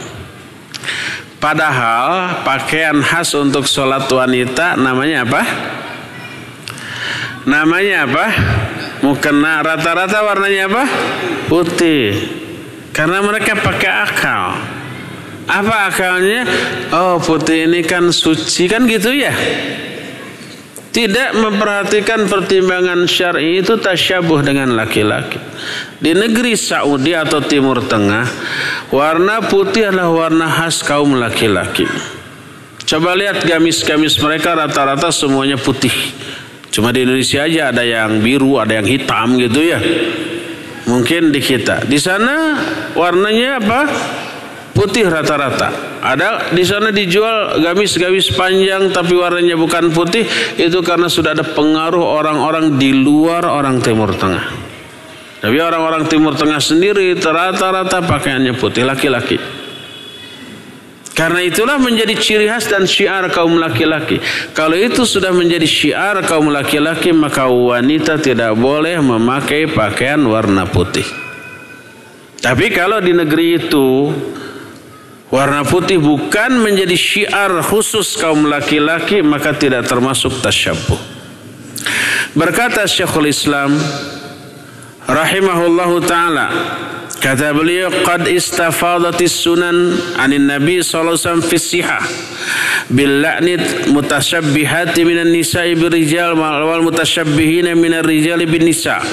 [1.37, 5.43] Padahal pakaian khas untuk sholat wanita namanya apa?
[7.51, 8.27] Namanya apa?
[9.03, 10.85] Mukena rata-rata warnanya apa?
[11.51, 12.15] Putih.
[12.95, 14.43] Karena mereka pakai akal.
[15.51, 16.47] Apa akalnya?
[16.95, 19.35] Oh putih ini kan suci kan gitu ya.
[20.91, 25.39] Tidak memperhatikan pertimbangan syar'i itu tasyabuh dengan laki-laki.
[26.03, 28.27] Di negeri Saudi atau Timur Tengah,
[28.91, 31.87] warna putih adalah warna khas kaum laki-laki.
[32.91, 35.95] Coba lihat gamis-gamis mereka rata-rata semuanya putih.
[36.71, 39.79] Cuma di Indonesia aja ada yang biru, ada yang hitam gitu ya.
[40.87, 41.87] Mungkin di kita.
[41.87, 42.59] Di sana
[42.95, 43.81] warnanya apa?
[44.71, 45.99] Putih rata-rata.
[46.01, 50.25] Ada di sana dijual gamis-gamis panjang tapi warnanya bukan putih
[50.57, 54.47] itu karena sudah ada pengaruh orang-orang di luar orang Timur Tengah.
[55.43, 59.60] Tapi orang-orang Timur Tengah sendiri rata-rata pakaiannya putih laki-laki.
[61.21, 64.17] Karena itulah menjadi ciri khas dan syiar kaum laki-laki.
[64.57, 71.05] Kalau itu sudah menjadi syiar kaum laki-laki, maka wanita tidak boleh memakai pakaian warna putih.
[72.41, 74.09] Tapi kalau di negeri itu
[75.29, 80.97] warna putih bukan menjadi syiar khusus kaum laki-laki, maka tidak termasuk tasyabuh.
[82.33, 83.77] Berkata Syekhul Islam
[85.05, 86.49] rahimahullahu taala
[87.21, 92.03] Kata beliau, "Qad istafadatis sunan anin Nabi sallallahu alaihi wasallam fi sihah
[92.89, 99.05] bil la'nit mutasyabbihati minan nisa'i birrijal wal mutasyabbihina minar rijali bin nisa'."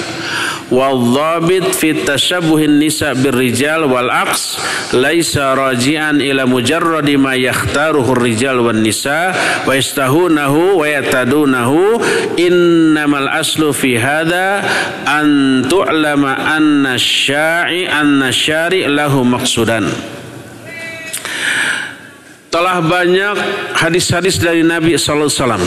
[0.68, 4.60] wadhabit fit tashabbuhin nisa birrijal wal aqs
[4.92, 9.32] laisa raji'an ila mujarradi ma yakhtaruhu rijal wan nisa
[9.64, 12.00] wa yastahunahu wa yatadunahu.
[12.36, 14.62] Innamal aslu fi hadha
[15.08, 19.88] an tu'lama anna syai anna syari lahu maqsudan.
[22.48, 23.36] Telah banyak
[23.76, 25.64] hadis-hadis dari Nabi sallallahu alaihi wasallam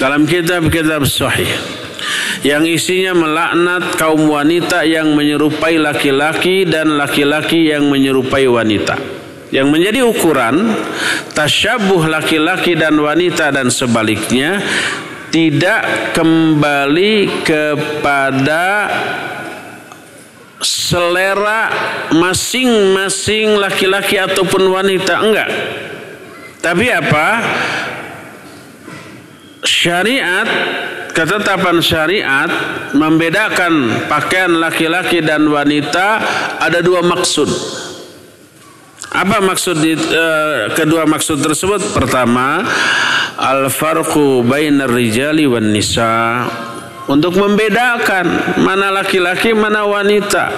[0.00, 1.75] dalam kitab-kitab sahih
[2.44, 8.98] yang isinya melaknat kaum wanita yang menyerupai laki-laki dan laki-laki yang menyerupai wanita.
[9.54, 10.74] Yang menjadi ukuran
[11.32, 14.58] tasyabuh laki-laki dan wanita dan sebaliknya
[15.30, 18.90] tidak kembali kepada
[20.60, 21.68] selera
[22.10, 25.50] masing-masing laki-laki ataupun wanita enggak.
[26.64, 27.26] Tapi apa?
[29.66, 30.46] Syariat
[31.10, 32.46] ketetapan syariat
[32.94, 36.22] membedakan pakaian laki-laki dan wanita
[36.62, 37.50] ada dua maksud.
[39.16, 41.96] Apa maksud di, uh, kedua maksud tersebut?
[41.96, 42.62] Pertama,
[43.40, 46.44] al farqu bainar rijali wan nisa.
[47.06, 50.50] untuk membedakan mana laki-laki mana wanita.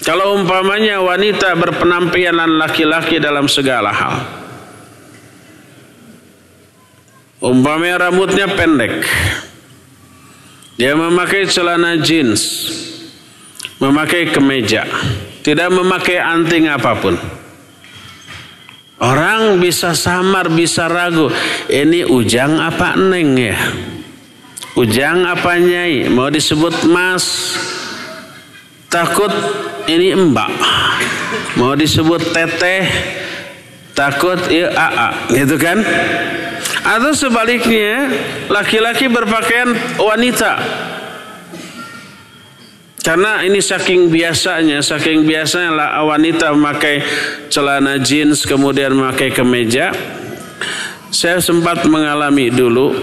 [0.00, 4.39] Kalau umpamanya wanita berpenampilan laki-laki dalam segala hal.
[7.40, 9.00] Umpamanya rambutnya pendek.
[10.76, 12.68] Dia memakai celana jeans.
[13.80, 14.84] Memakai kemeja.
[15.40, 17.16] Tidak memakai anting apa pun.
[19.00, 21.32] Orang bisa samar, bisa ragu.
[21.72, 23.56] Ini ujang apa neng ya?
[24.76, 26.12] Ujang apa nyai?
[26.12, 27.56] Mau disebut mas?
[28.92, 29.32] Takut
[29.88, 30.52] ini mbak.
[31.56, 32.84] Mau disebut teteh?
[33.96, 35.80] Takut ya aa, gitu kan?
[36.80, 38.08] Atau sebaliknya,
[38.48, 40.52] laki-laki berpakaian wanita.
[43.00, 47.00] Karena ini saking biasanya, saking biasanya lah wanita memakai
[47.48, 49.92] celana jeans kemudian memakai kemeja.
[51.10, 52.94] Saya sempat mengalami dulu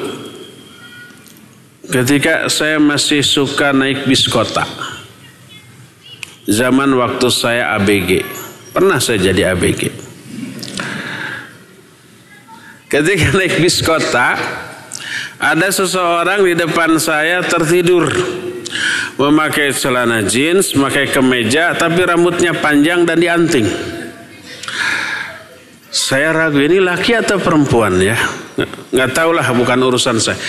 [1.88, 4.68] Ketika saya masih suka naik bis kota.
[6.44, 8.28] Zaman waktu saya ABG.
[8.76, 10.07] Pernah saya jadi ABG.
[12.88, 14.40] Ketika naik bis kota,
[15.38, 18.08] ada seseorang di depan saya tertidur.
[19.18, 23.66] Memakai celana jeans, memakai kemeja, tapi rambutnya panjang dan dianting.
[25.90, 28.16] Saya ragu ini laki atau perempuan ya
[28.98, 30.40] nggak tahu lah bukan urusan saya.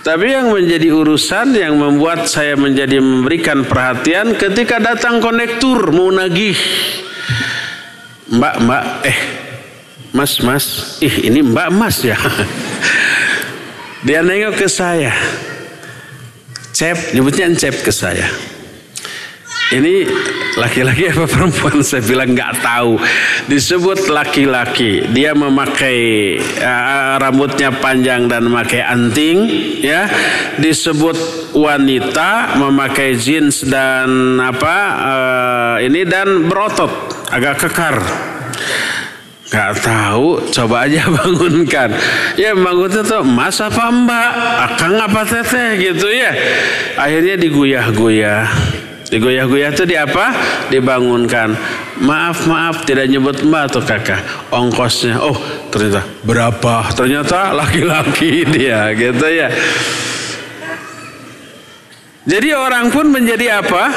[0.00, 6.56] Tapi yang menjadi urusan yang membuat saya menjadi memberikan perhatian ketika datang konektur mau nagih.
[8.28, 9.18] Mbak, mbak, eh,
[10.12, 12.16] mas, mas, ih ini mbak mas ya.
[14.06, 15.10] Dia nengok ke saya.
[16.70, 18.30] Cep, nyebutnya cep ke saya.
[19.68, 20.08] Ini
[20.56, 21.82] laki-laki apa perempuan?
[21.88, 22.96] Saya bilang nggak tahu.
[23.52, 25.04] Disebut laki-laki.
[25.12, 26.00] Dia memakai
[26.40, 29.38] uh, rambutnya panjang dan memakai anting,
[29.84, 30.08] ya.
[30.56, 38.00] Disebut wanita memakai jeans dan apa uh, ini dan berotot, agak kekar.
[39.48, 41.88] Gak tahu, coba aja bangunkan.
[42.36, 44.30] Ya bangun itu mas apa mbak,
[44.68, 46.36] akang apa teteh gitu ya.
[47.00, 48.44] Akhirnya diguyah-guyah
[49.08, 50.36] Digoyah-goyah itu di apa?
[50.68, 51.56] Dibangunkan.
[52.04, 54.20] Maaf, maaf, tidak nyebut mbak atau kakak.
[54.52, 55.34] Ongkosnya, oh
[55.72, 56.92] ternyata berapa?
[56.92, 59.48] Ternyata laki-laki dia, gitu ya.
[62.28, 63.88] Jadi orang pun menjadi apa?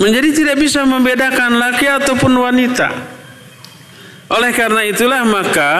[0.00, 2.88] Menjadi tidak bisa membedakan laki ataupun wanita.
[4.30, 5.72] Oleh karena itulah maka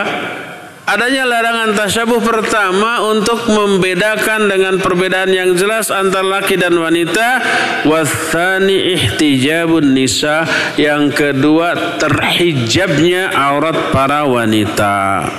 [0.91, 7.39] Adanya larangan tasyabuh pertama untuk membedakan dengan perbedaan yang jelas antara laki dan wanita.
[7.87, 10.43] Wathani ihtijabun nisa.
[10.75, 15.31] Yang kedua terhijabnya aurat para wanita.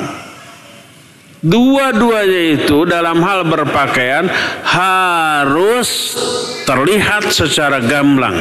[1.44, 4.32] Dua-duanya itu dalam hal berpakaian
[4.64, 6.16] harus
[6.64, 8.40] terlihat secara gamblang.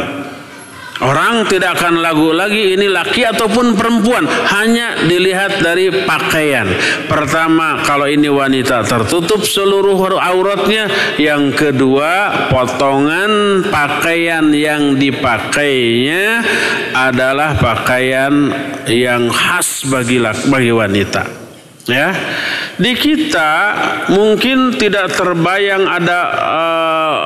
[1.01, 6.69] Orang tidak akan lagu lagi ini laki ataupun perempuan hanya dilihat dari pakaian.
[7.09, 10.93] Pertama kalau ini wanita tertutup seluruh auratnya.
[11.17, 12.13] Yang kedua
[12.53, 16.45] potongan pakaian yang dipakainya
[16.93, 18.53] adalah pakaian
[18.85, 20.21] yang khas bagi
[20.53, 21.50] bagi wanita.
[21.89, 22.13] Ya,
[22.77, 23.53] di kita
[24.13, 27.21] mungkin tidak terbayang ada uh,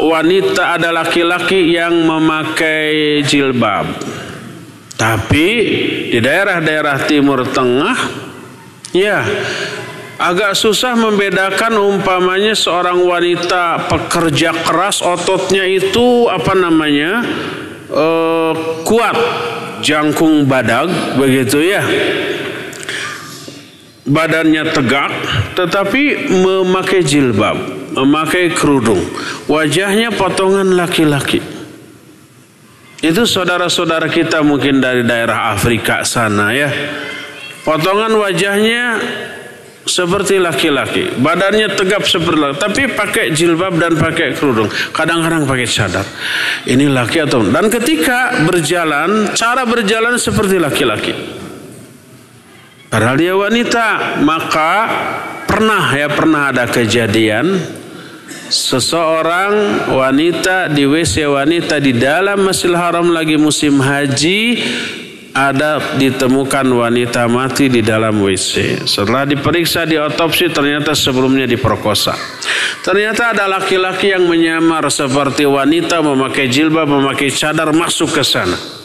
[0.00, 3.86] wanita, ada laki-laki yang memakai jilbab.
[4.96, 5.46] Tapi
[6.12, 7.96] di daerah-daerah Timur Tengah,
[8.96, 9.20] ya
[10.20, 17.24] agak susah membedakan umpamanya seorang wanita pekerja keras ototnya itu apa namanya
[17.88, 18.52] uh,
[18.84, 19.16] kuat
[19.80, 21.80] jangkung badag begitu ya
[24.10, 25.10] badannya tegak
[25.54, 27.56] tetapi memakai jilbab,
[27.94, 29.00] memakai kerudung.
[29.46, 31.38] Wajahnya potongan laki-laki.
[33.00, 36.68] Itu saudara-saudara kita mungkin dari daerah Afrika sana ya.
[37.64, 39.00] Potongan wajahnya
[39.88, 44.68] seperti laki-laki, badannya tegap seperti laki, tapi pakai jilbab dan pakai kerudung.
[44.92, 46.04] Kadang-kadang pakai cadar.
[46.68, 51.12] Ini laki atau dan ketika berjalan, cara berjalan seperti laki-laki.
[52.90, 54.72] Padahal dia wanita, maka
[55.46, 57.54] pernah ya pernah ada kejadian
[58.50, 64.58] seseorang wanita di WC wanita di dalam Masjidil Haram lagi musim haji
[65.30, 68.82] ada ditemukan wanita mati di dalam WC.
[68.90, 72.18] Setelah diperiksa di otopsi ternyata sebelumnya diperkosa.
[72.82, 78.79] Ternyata ada laki-laki yang menyamar seperti wanita memakai jilbab, memakai cadar masuk ke sana.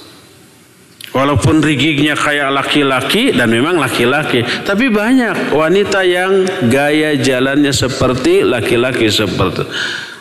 [1.16, 9.08] Walaupun rigignya kayak laki-laki dan memang laki-laki, tapi banyak wanita yang gaya jalannya seperti laki-laki
[9.08, 9.64] seperti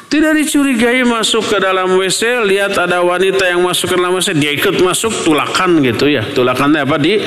[0.06, 4.54] Tidak dicurigai masuk ke dalam WC, lihat ada wanita yang masuk ke dalam WC, dia
[4.54, 6.22] ikut masuk, tulakan gitu ya.
[6.22, 7.02] Tulakannya apa?
[7.02, 7.18] Di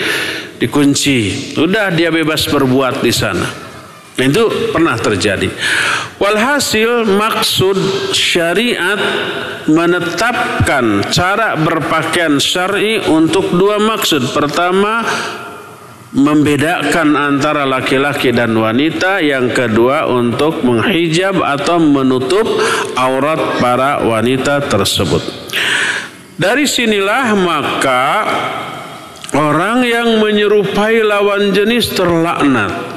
[0.64, 1.52] dikunci.
[1.60, 3.67] Udah dia bebas berbuat di sana.
[4.18, 5.46] Nah, itu pernah terjadi.
[6.18, 7.78] Walhasil maksud
[8.18, 8.98] syariat
[9.70, 14.34] menetapkan cara berpakaian syar'i untuk dua maksud.
[14.34, 15.06] Pertama,
[16.18, 22.50] membedakan antara laki-laki dan wanita, yang kedua untuk menghijab atau menutup
[22.98, 25.22] aurat para wanita tersebut.
[26.42, 28.26] Dari sinilah maka
[29.38, 32.97] orang yang menyerupai lawan jenis terlaknat.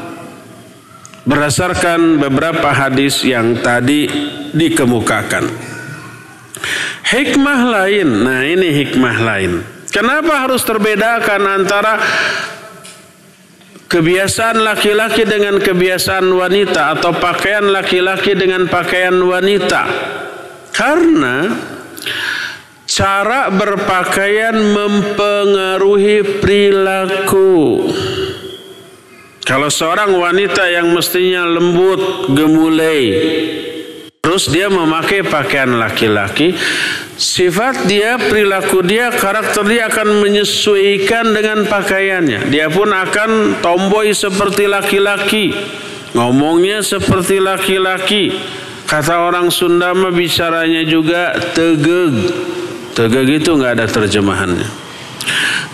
[1.30, 4.10] Berdasarkan beberapa hadis yang tadi
[4.50, 5.46] dikemukakan.
[7.06, 9.62] Hikmah lain, nah ini hikmah lain.
[9.94, 12.02] Kenapa harus terbedakan antara
[13.90, 19.82] kebiasaan laki-laki dengan kebiasaan wanita atau pakaian laki-laki dengan pakaian wanita.
[20.70, 21.50] Karena
[22.86, 27.86] cara berpakaian mempengaruhi perilaku.
[29.44, 33.02] Kalau seorang wanita yang mestinya lembut, gemulai,
[34.20, 36.54] terus dia memakai pakaian laki-laki,
[37.20, 42.48] Sifat dia, perilaku dia, karakter dia akan menyesuaikan dengan pakaiannya.
[42.48, 45.52] Dia pun akan tomboy seperti laki-laki.
[46.16, 48.32] Ngomongnya seperti laki-laki.
[48.88, 52.24] Kata orang Sunda mah bicaranya juga tegeg.
[52.96, 54.68] Tegeg itu nggak ada terjemahannya.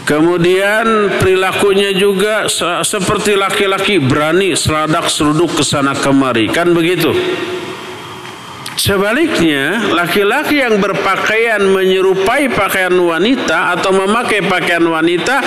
[0.07, 2.47] Kemudian perilakunya juga
[2.87, 6.47] seperti laki-laki berani seradak seruduk ke sana kemari.
[6.47, 7.11] Kan begitu.
[8.77, 15.43] Sebaliknya, laki-laki yang berpakaian menyerupai pakaian wanita atau memakai pakaian wanita,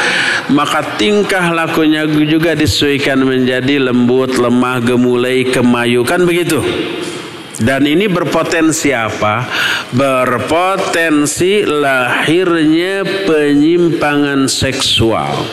[0.51, 6.01] maka tingkah lakunya juga disesuaikan menjadi lembut, lemah, gemulai, kemayu.
[6.03, 6.57] Kan begitu?
[7.59, 9.43] Dan ini berpotensi apa?
[9.91, 15.43] Berpotensi lahirnya penyimpangan seksual.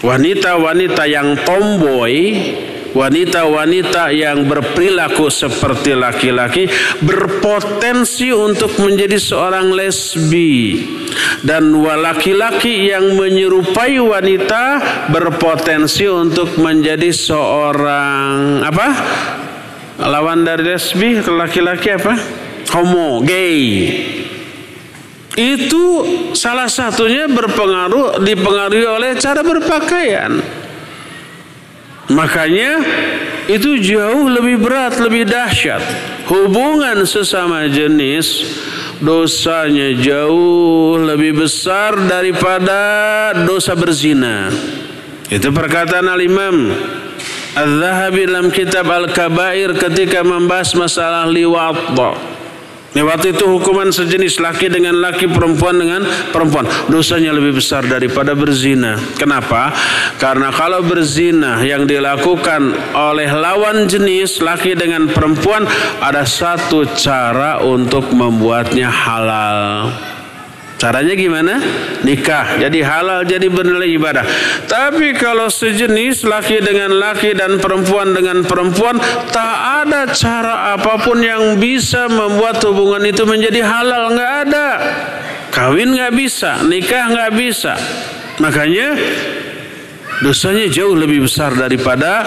[0.00, 2.16] Wanita-wanita yang tomboy
[2.96, 6.64] wanita-wanita yang berperilaku seperti laki-laki
[7.04, 10.80] berpotensi untuk menjadi seorang lesbi
[11.44, 14.64] dan laki-laki yang menyerupai wanita
[15.12, 18.88] berpotensi untuk menjadi seorang apa
[20.00, 22.14] lawan dari lesbi laki-laki apa
[22.72, 23.92] homo gay
[25.36, 25.84] itu
[26.32, 30.40] salah satunya berpengaruh dipengaruhi oleh cara berpakaian
[32.06, 32.78] Makanya
[33.50, 35.82] itu jauh lebih berat, lebih dahsyat.
[36.30, 38.46] Hubungan sesama jenis
[39.02, 42.78] dosanya jauh lebih besar daripada
[43.42, 44.50] dosa berzina.
[45.26, 46.70] Itu perkataan Al-Imam
[47.56, 51.96] Al-Zahabi dalam kitab Al-Kabair ketika membahas masalah liwat.
[52.96, 56.00] Lewat itu hukuman sejenis laki dengan laki, perempuan dengan
[56.32, 56.64] perempuan.
[56.88, 58.96] Dosanya lebih besar daripada berzina.
[59.20, 59.68] Kenapa?
[60.16, 65.68] Karena kalau berzina yang dilakukan oleh lawan jenis laki dengan perempuan
[66.00, 69.92] ada satu cara untuk membuatnya halal.
[70.76, 71.56] Caranya gimana?
[72.04, 72.60] Nikah.
[72.60, 74.24] Jadi halal, jadi bernilai ibadah.
[74.68, 79.00] Tapi kalau sejenis laki dengan laki dan perempuan dengan perempuan,
[79.32, 84.12] tak ada cara apa pun yang bisa membuat hubungan itu menjadi halal.
[84.12, 84.68] Nggak ada.
[85.48, 87.72] Kawin nggak bisa, nikah nggak bisa.
[88.36, 88.92] Makanya
[90.24, 92.24] dosanya jauh lebih besar daripada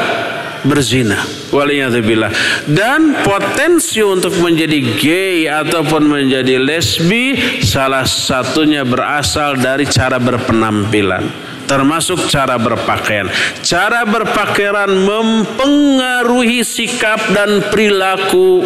[0.66, 1.18] berzina.
[1.50, 2.32] Waliyadzubillah.
[2.70, 12.26] Dan potensi untuk menjadi gay ataupun menjadi lesbi salah satunya berasal dari cara berpenampilan termasuk
[12.34, 13.30] cara berpakaian.
[13.62, 18.66] Cara berpakaian mempengaruhi sikap dan perilaku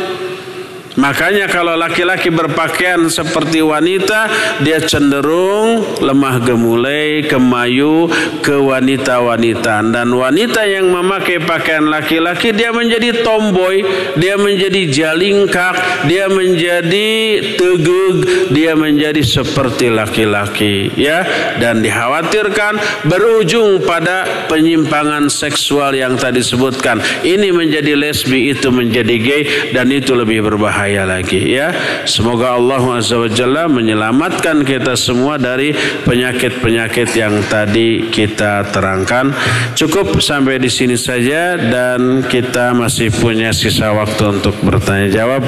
[0.94, 4.30] Makanya kalau laki-laki berpakaian seperti wanita,
[4.62, 8.06] dia cenderung lemah gemulai, kemayu,
[8.46, 9.82] ke wanita-wanita.
[9.90, 13.82] Dan wanita yang memakai pakaian laki-laki, dia menjadi tomboy,
[14.22, 17.10] dia menjadi jalingkak, dia menjadi
[17.58, 18.16] tegug,
[18.54, 20.94] dia menjadi seperti laki-laki.
[20.94, 21.26] ya
[21.58, 27.02] Dan dikhawatirkan berujung pada penyimpangan seksual yang tadi disebutkan.
[27.26, 31.72] Ini menjadi lesbi, itu menjadi gay, dan itu lebih berbahaya bahaya lagi ya.
[32.04, 35.72] Semoga Allah Azza wa Jalla menyelamatkan kita semua dari
[36.04, 39.32] penyakit-penyakit yang tadi kita terangkan.
[39.80, 45.48] Cukup sampai di sini saja dan kita masih punya sisa waktu untuk bertanya jawab.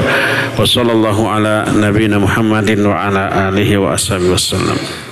[0.55, 5.04] Wassalamualaikum ala nabiyina Muhammadin wa ala alihi wa ashabihi wasallam.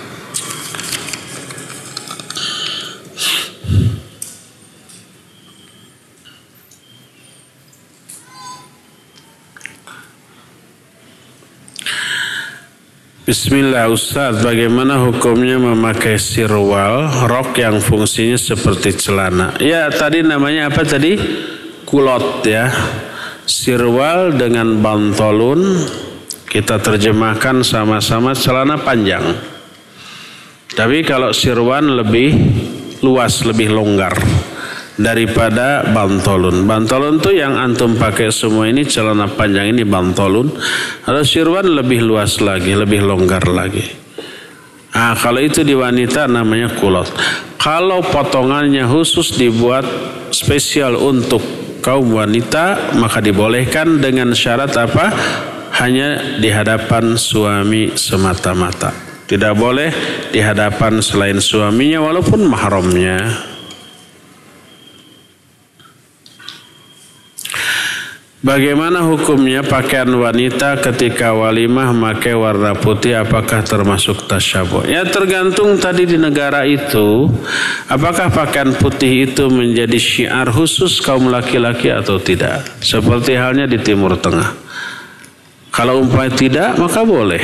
[13.24, 19.56] Bismillah Ustaz, bagaimana hukumnya memakai sirwal, rok yang fungsinya seperti celana?
[19.64, 21.16] Ya, tadi namanya apa tadi?
[21.88, 22.68] Kulot ya.
[23.48, 25.64] Sirwal dengan bantolun,
[26.52, 29.24] kita terjemahkan sama-sama celana panjang.
[30.76, 32.36] Tapi kalau sirwan lebih
[33.00, 34.20] luas, lebih longgar
[34.98, 36.70] daripada bantolun.
[36.70, 40.54] Bantolun tuh yang antum pakai semua ini celana panjang ini bantolun.
[41.06, 43.86] Kalau sirwan lebih luas lagi, lebih longgar lagi.
[44.94, 47.10] Ah, kalau itu di wanita namanya kulot.
[47.58, 49.88] Kalau potongannya khusus dibuat
[50.30, 51.42] spesial untuk
[51.82, 55.10] kaum wanita, maka dibolehkan dengan syarat apa?
[55.82, 58.94] Hanya di hadapan suami semata-mata.
[59.26, 59.90] Tidak boleh
[60.30, 63.53] di hadapan selain suaminya walaupun mahramnya.
[68.44, 74.84] Bagaimana hukumnya pakaian wanita ketika walimah pakai warna putih apakah termasuk tasyabuh?
[74.84, 77.32] Ya tergantung tadi di negara itu
[77.88, 82.68] apakah pakaian putih itu menjadi syiar khusus kaum laki-laki atau tidak?
[82.84, 84.52] Seperti halnya di Timur Tengah.
[85.72, 87.40] Kalau umpamanya tidak maka boleh.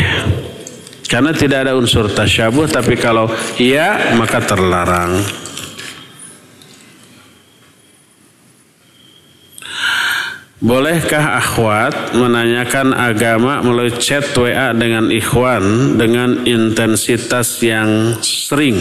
[1.08, 5.16] Karena tidak ada unsur tasyabuh tapi kalau iya maka terlarang.
[10.60, 18.76] Bolehkah akhwat menanyakan agama melalui chat WA dengan ikhwan dengan intensitas yang sering?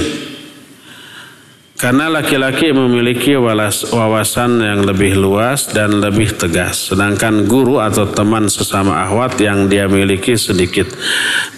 [1.79, 6.91] Karena laki-laki memiliki wawasan yang lebih luas dan lebih tegas.
[6.91, 10.91] Sedangkan guru atau teman sesama akhwat yang dia miliki sedikit.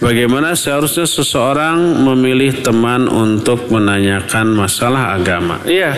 [0.05, 5.64] Bagaimana seharusnya seseorang memilih teman untuk menanyakan masalah agama?
[5.64, 5.97] Iya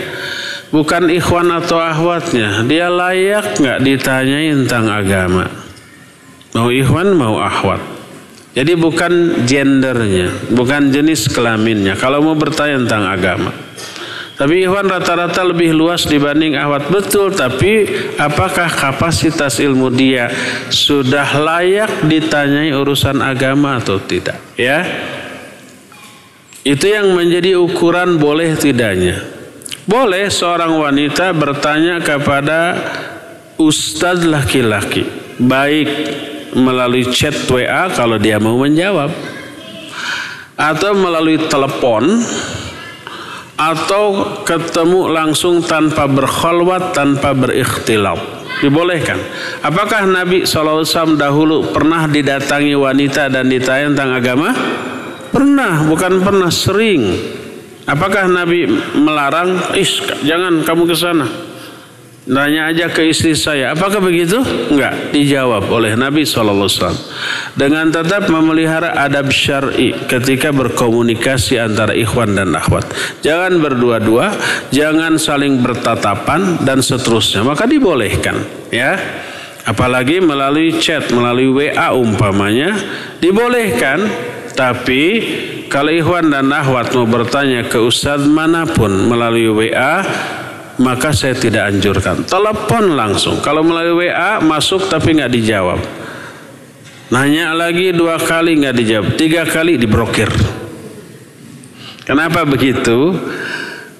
[0.72, 2.64] bukan ikhwan atau ahwatnya.
[2.64, 5.46] Dia layak nggak ditanyain tentang agama.
[6.56, 7.80] Mau ikhwan, mau ahwat.
[8.52, 11.96] Jadi bukan gendernya, bukan jenis kelaminnya.
[11.96, 13.52] Kalau mau bertanya tentang agama.
[14.36, 16.88] Tapi ikhwan rata-rata lebih luas dibanding ahwat.
[16.92, 17.88] Betul, tapi
[18.18, 20.28] apakah kapasitas ilmu dia
[20.68, 24.36] sudah layak ditanyai urusan agama atau tidak?
[24.58, 24.84] Ya,
[26.66, 29.41] itu yang menjadi ukuran boleh tidaknya.
[29.82, 32.78] Boleh seorang wanita bertanya kepada
[33.58, 35.02] ustadz laki-laki,
[35.42, 35.90] baik
[36.54, 39.10] melalui chat WA kalau dia mau menjawab,
[40.54, 42.22] atau melalui telepon,
[43.58, 48.38] atau ketemu langsung tanpa berkholwat, tanpa berikhtilaf.
[48.62, 49.18] Dibolehkan.
[49.66, 54.48] Apakah Nabi SAW dahulu pernah didatangi wanita dan ditanya tentang agama?
[55.34, 57.34] Pernah, bukan pernah, sering.
[57.82, 59.74] Apakah Nabi melarang?
[59.74, 61.26] Is, jangan kamu ke sana.
[62.22, 63.74] Nanya aja ke istri saya.
[63.74, 64.38] Apakah begitu?
[64.70, 65.10] Enggak.
[65.10, 66.70] Dijawab oleh Nabi SAW.
[67.58, 72.86] Dengan tetap memelihara adab syari ketika berkomunikasi antara ikhwan dan akhwat.
[73.26, 74.38] Jangan berdua-dua,
[74.70, 77.42] jangan saling bertatapan dan seterusnya.
[77.42, 78.38] Maka dibolehkan.
[78.70, 79.02] Ya.
[79.66, 82.70] Apalagi melalui chat, melalui WA umpamanya.
[83.18, 84.30] Dibolehkan.
[84.54, 85.02] Tapi
[85.72, 90.04] kalau ikhwan dan ahwat mau bertanya ke ustadz mana pun melalui WA,
[90.76, 92.28] maka saya tidak anjurkan.
[92.28, 93.40] Telepon langsung.
[93.40, 95.80] Kalau melalui WA masuk tapi nggak dijawab.
[97.08, 100.28] Nanya lagi dua kali nggak dijawab, tiga kali dibrokir.
[102.04, 103.16] Kenapa begitu?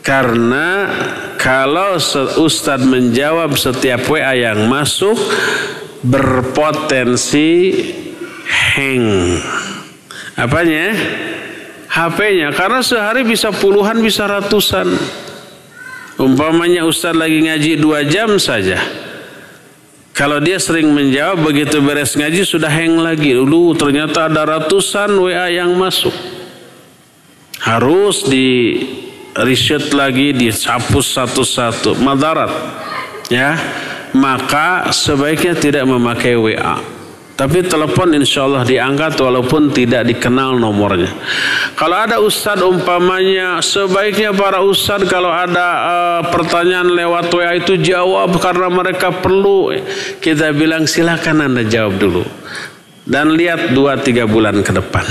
[0.05, 0.93] Karena
[1.41, 1.97] kalau
[2.37, 5.17] ustadz menjawab setiap WA yang masuk
[6.05, 7.81] berpotensi
[8.77, 9.41] hang.
[10.37, 10.93] Apanya?
[11.93, 14.89] HP-nya karena sehari bisa puluhan bisa ratusan.
[16.17, 18.81] Umpamanya Ustadz lagi ngaji dua jam saja.
[20.17, 23.37] Kalau dia sering menjawab begitu beres ngaji sudah hang lagi.
[23.37, 26.13] Dulu ternyata ada ratusan WA yang masuk.
[27.61, 28.81] Harus di
[29.37, 32.01] riset lagi dicapus satu-satu.
[32.01, 32.53] Madarat.
[33.29, 33.57] Ya.
[34.13, 36.92] Maka sebaiknya tidak memakai WA
[37.33, 41.09] tapi telepon insya Allah diangkat walaupun tidak dikenal nomornya.
[41.73, 48.37] Kalau ada ustadz umpamanya sebaiknya para ustadz kalau ada uh, pertanyaan lewat WA itu jawab
[48.37, 49.73] karena mereka perlu.
[50.21, 52.23] Kita bilang silakan anda jawab dulu.
[53.03, 55.03] Dan lihat dua tiga bulan ke depan.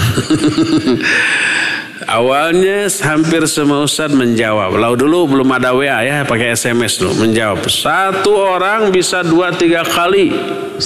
[2.11, 4.75] Awalnya hampir semua ustadz menjawab.
[4.75, 7.63] Lalu dulu belum ada WA ya, pakai SMS dulu menjawab.
[7.71, 10.35] Satu orang bisa dua tiga kali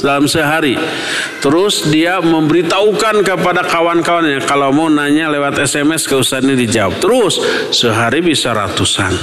[0.06, 0.78] dalam sehari.
[1.42, 7.02] Terus dia memberitahukan kepada kawan-kawannya kalau mau nanya lewat SMS ke ustadz ini dijawab.
[7.02, 7.42] Terus
[7.74, 9.18] sehari bisa ratusan.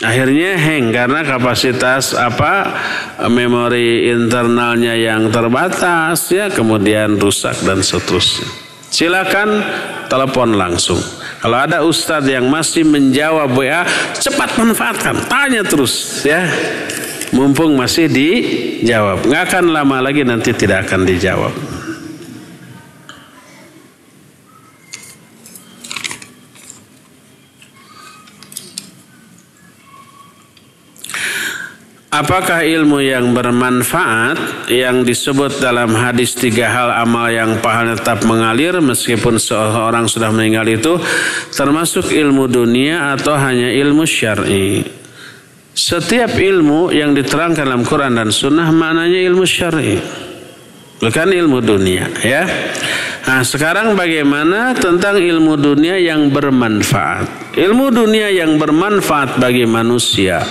[0.00, 2.72] Akhirnya hang karena kapasitas apa
[3.28, 8.69] memori internalnya yang terbatas ya kemudian rusak dan seterusnya.
[8.90, 9.62] Silakan
[10.10, 10.98] telepon langsung.
[11.40, 13.86] Kalau ada ustadz yang masih menjawab WA,
[14.18, 16.44] cepat manfaatkan, tanya terus ya.
[17.30, 21.79] Mumpung masih dijawab, nggak akan lama lagi nanti tidak akan dijawab.
[32.20, 38.76] Apakah ilmu yang bermanfaat yang disebut dalam hadis tiga hal amal yang pahalanya tetap mengalir
[38.76, 41.00] meskipun seorang sudah meninggal itu
[41.48, 44.84] termasuk ilmu dunia atau hanya ilmu syar'i?
[45.72, 49.96] Setiap ilmu yang diterangkan dalam Quran dan Sunnah maknanya ilmu syar'i,
[51.00, 52.44] bukan ilmu dunia, ya.
[53.32, 57.56] Nah, sekarang bagaimana tentang ilmu dunia yang bermanfaat?
[57.56, 60.44] Ilmu dunia yang bermanfaat bagi manusia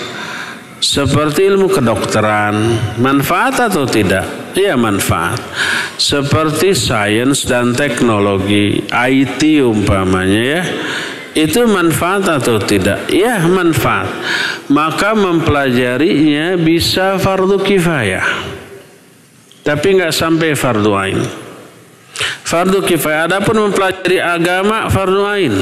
[0.79, 2.55] seperti ilmu kedokteran,
[3.03, 4.55] manfaat atau tidak?
[4.55, 5.39] Iya manfaat.
[5.99, 10.61] Seperti sains dan teknologi, IT umpamanya ya.
[11.35, 13.11] Itu manfaat atau tidak?
[13.11, 14.09] Ya manfaat.
[14.71, 18.25] Maka mempelajarinya bisa fardu kifayah.
[19.61, 21.19] Tapi nggak sampai fardu ain.
[22.47, 23.29] Fardu kifayah.
[23.29, 25.53] Adapun mempelajari agama fardu ain.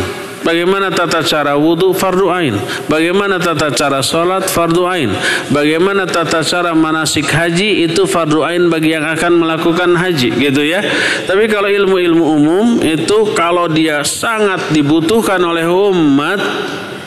[0.47, 2.55] Bagaimana tata cara wudhu fardu ain.
[2.87, 5.11] Bagaimana tata cara sholat fardu ain.
[5.51, 10.79] Bagaimana tata cara manasik haji itu fardu ain bagi yang akan melakukan haji gitu ya.
[11.27, 16.39] Tapi kalau ilmu-ilmu umum itu kalau dia sangat dibutuhkan oleh umat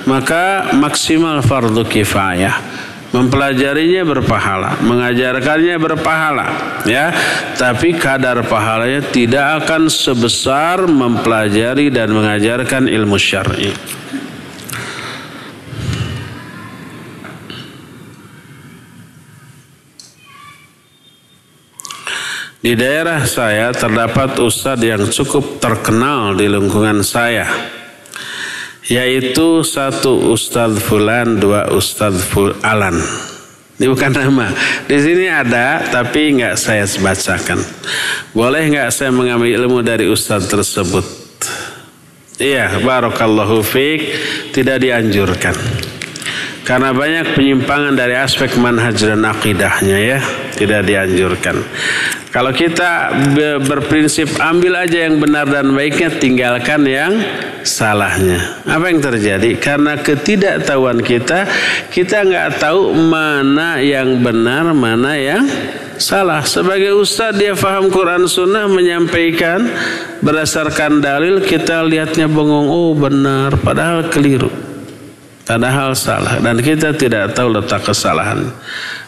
[0.05, 2.70] maka maksimal fardu kifayah.
[3.11, 6.47] Mempelajarinya berpahala, mengajarkannya berpahala,
[6.87, 7.11] ya.
[7.59, 13.75] Tapi kadar pahalanya tidak akan sebesar mempelajari dan mengajarkan ilmu syar'i.
[22.63, 27.80] Di daerah saya terdapat ustadz yang cukup terkenal di lingkungan saya
[28.91, 32.27] yaitu satu Ustadz Fulan, dua Ustadz
[32.67, 32.99] Alan.
[33.79, 34.51] Ini bukan nama.
[34.85, 37.63] Di sini ada, tapi nggak saya bacakan.
[38.37, 41.07] Boleh nggak saya mengambil ilmu dari Ustadz tersebut?
[42.43, 44.01] Iya, barokallahu fiq
[44.53, 45.55] tidak dianjurkan.
[46.67, 50.19] Karena banyak penyimpangan dari aspek manhaj dan akidahnya ya,
[50.61, 51.57] tidak dianjurkan.
[52.31, 53.11] Kalau kita
[53.65, 57.17] berprinsip ambil aja yang benar dan baiknya, tinggalkan yang
[57.67, 58.63] salahnya.
[58.69, 59.59] Apa yang terjadi?
[59.59, 61.49] Karena ketidaktahuan kita,
[61.91, 65.43] kita nggak tahu mana yang benar, mana yang
[65.99, 66.47] salah.
[66.47, 69.67] Sebagai ustadz dia faham Quran Sunnah menyampaikan
[70.23, 74.70] berdasarkan dalil kita lihatnya bengong, oh benar, padahal keliru.
[75.51, 78.55] Padahal salah dan kita tidak tahu letak kesalahan.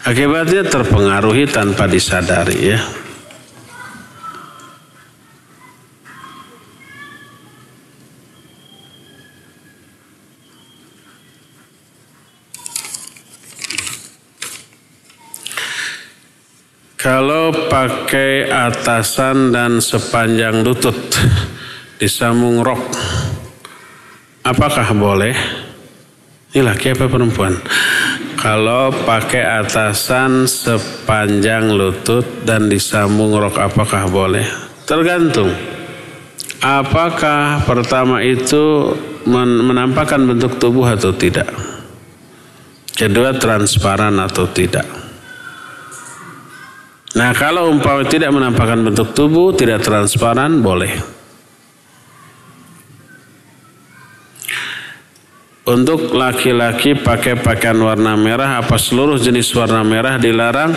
[0.02, 2.82] Akibatnya terpengaruhi tanpa disadari ya.
[16.98, 20.98] Kalau pakai atasan dan sepanjang lutut
[22.02, 22.82] disambung rok,
[24.42, 25.61] apakah boleh?
[26.52, 27.56] Ini laki apa perempuan?
[28.36, 34.44] Kalau pakai atasan sepanjang lutut dan disambung rok, apakah boleh?
[34.84, 35.48] Tergantung.
[36.60, 38.92] Apakah pertama itu
[39.24, 41.48] menampakkan bentuk tubuh atau tidak?
[43.00, 44.84] Kedua transparan atau tidak?
[47.16, 51.21] Nah kalau umpama tidak menampakkan bentuk tubuh, tidak transparan, boleh.
[55.62, 60.74] Untuk laki-laki pakai pakaian warna merah apa seluruh jenis warna merah dilarang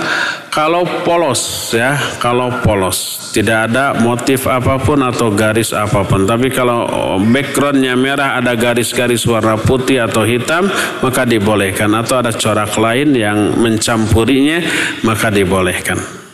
[0.53, 3.33] kalau polos ya, kalau polos.
[3.33, 6.29] Tidak ada motif apa pun atau garis apa pun.
[6.29, 6.85] Tapi kalau
[7.17, 10.69] backgroundnya merah ada garis-garis warna putih atau hitam
[11.01, 11.89] maka dibolehkan.
[11.97, 14.61] Atau ada corak lain yang mencampurinya
[15.01, 16.24] maka dibolehkan.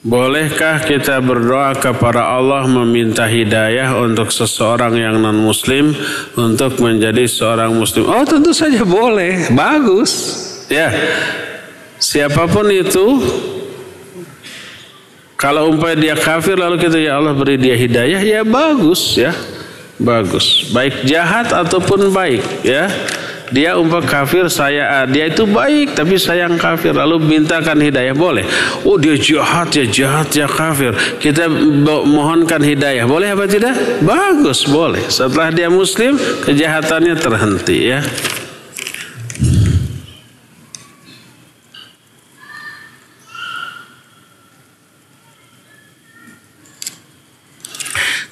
[0.00, 5.92] Bolehkah kita berdoa kepada Allah meminta hidayah untuk seseorang yang non muslim
[6.40, 8.08] untuk menjadi seorang muslim?
[8.08, 10.40] Oh tentu saja boleh, bagus.
[10.72, 10.88] Ya,
[12.00, 13.20] siapa pun itu
[15.36, 18.24] kalau umpamanya dia kafir lalu kita ya Allah beri dia hidayah.
[18.24, 19.36] Ya bagus ya.
[20.00, 20.72] Bagus.
[20.72, 22.88] Baik jahat ataupun baik ya
[23.50, 26.94] Dia umpah kafir, saya dia itu baik tapi sayang kafir.
[26.94, 28.46] Lalu mintakan hidayah boleh.
[28.86, 30.94] Oh dia jahat ya jahat ya kafir.
[31.18, 31.50] Kita
[32.06, 33.74] mohonkan hidayah boleh apa tidak?
[34.06, 35.02] Bagus boleh.
[35.10, 36.14] Setelah dia muslim
[36.46, 38.00] kejahatannya terhenti ya.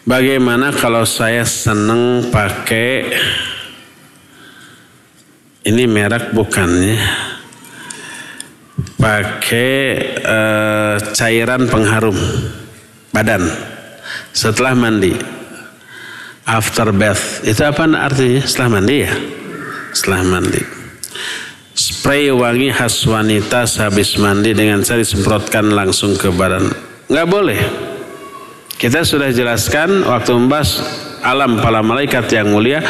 [0.09, 3.13] Bagaimana kalau saya seneng pakai
[5.69, 6.97] ini merek bukannya
[8.97, 9.77] pakai
[10.25, 12.17] uh, cairan pengharum
[13.13, 13.45] badan.
[14.33, 15.13] Setelah mandi.
[16.49, 17.45] After bath.
[17.45, 18.41] Itu apa artinya?
[18.41, 19.13] Setelah mandi ya?
[19.93, 20.63] Setelah mandi.
[21.77, 26.73] Spray wangi khas wanita sehabis mandi dengan cara disemprotkan langsung ke badan.
[27.13, 27.61] Nggak boleh.
[28.81, 30.81] Kita sudah jelaskan waktu membahas
[31.23, 32.83] alam para malaikat yang mulia.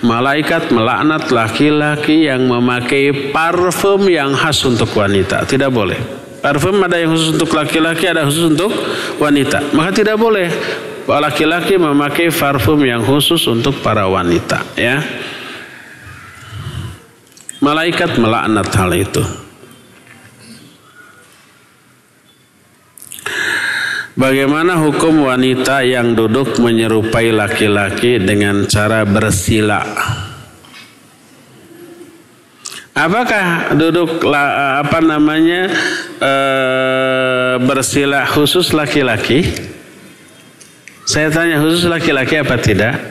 [0.00, 5.44] Malaikat melaknat laki-laki yang memakai parfum yang khas untuk wanita.
[5.44, 5.98] Tidak boleh.
[6.40, 8.72] Parfum ada yang khusus untuk laki-laki, ada khusus untuk
[9.20, 9.76] wanita.
[9.76, 10.48] Maka tidak boleh
[11.04, 14.64] laki-laki memakai parfum yang khusus untuk para wanita.
[14.72, 15.04] Ya,
[17.60, 19.49] malaikat melaknat hal itu.
[24.18, 29.86] Bagaimana hukum wanita yang duduk menyerupai laki-laki dengan cara bersila?
[32.90, 35.70] Apakah duduk apa namanya
[36.18, 36.34] e,
[37.62, 39.46] bersila khusus laki-laki?
[41.06, 43.09] Saya tanya khusus laki-laki apa tidak?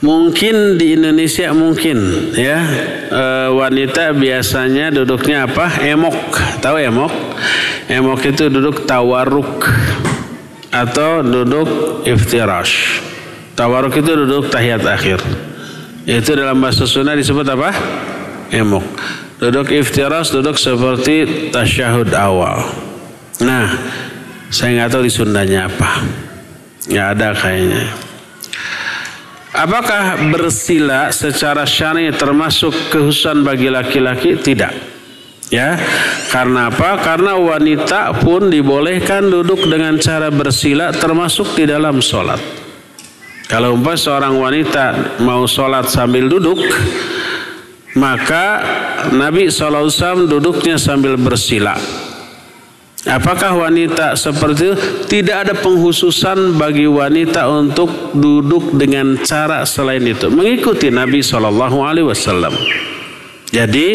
[0.00, 2.56] Mungkin di Indonesia mungkin ya
[3.12, 5.76] e, wanita biasanya duduknya apa?
[5.84, 6.16] Emok,
[6.64, 7.12] tahu emok?
[7.84, 9.60] Emok itu duduk tawaruk
[10.72, 11.68] atau duduk
[12.08, 13.04] iftirash.
[13.52, 15.20] Tawaruk itu duduk tahiyat akhir.
[16.08, 17.68] Itu dalam bahasa Sunda disebut apa?
[18.56, 18.86] Emok.
[19.36, 22.64] Duduk iftirash duduk seperti tasyahud awal.
[23.44, 23.68] Nah,
[24.48, 26.08] saya nggak tahu di Sundanya apa.
[26.88, 28.09] Nggak ada kayaknya.
[29.50, 34.38] Apakah bersila secara syar'i termasuk kehususan bagi laki-laki?
[34.38, 35.02] Tidak.
[35.50, 35.74] Ya,
[36.30, 37.02] karena apa?
[37.02, 42.38] Karena wanita pun dibolehkan duduk dengan cara bersila termasuk di dalam sholat.
[43.50, 46.62] Kalau umpah seorang wanita mau sholat sambil duduk,
[47.98, 48.62] maka
[49.10, 51.74] Nabi SAW duduknya sambil bersila.
[53.08, 54.76] Apakah wanita seperti itu?
[55.08, 60.28] Tidak ada penghususan bagi wanita untuk duduk dengan cara selain itu.
[60.28, 62.52] Mengikuti Nabi Shallallahu Alaihi Wasallam.
[63.50, 63.88] Jadi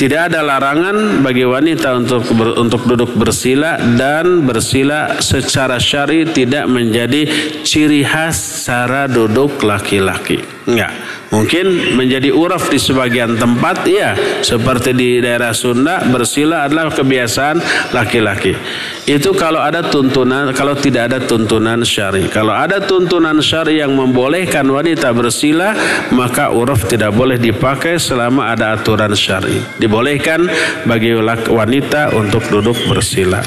[0.00, 6.64] tidak ada larangan bagi wanita untuk ber, untuk duduk bersila dan bersila secara syari tidak
[6.64, 7.28] menjadi
[7.60, 10.40] ciri khas cara duduk laki-laki.
[10.64, 11.09] Enggak.
[11.30, 14.18] Mungkin menjadi uraf di sebagian tempat, ya.
[14.42, 17.62] Seperti di daerah Sunda, bersila adalah kebiasaan
[17.94, 18.58] laki-laki.
[19.06, 22.26] Itu kalau ada tuntunan, kalau tidak ada tuntunan syari.
[22.26, 25.70] Kalau ada tuntunan syari yang membolehkan wanita bersila,
[26.10, 29.62] maka uraf tidak boleh dipakai selama ada aturan syari.
[29.78, 30.50] Dibolehkan
[30.82, 31.14] bagi
[31.46, 33.38] wanita untuk duduk bersila.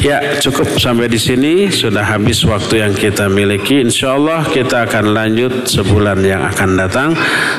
[0.00, 3.84] Ya cukup sampai di sini sudah habis waktu yang kita miliki.
[3.84, 7.12] Insya Allah kita akan lanjut sebulan yang akan datang.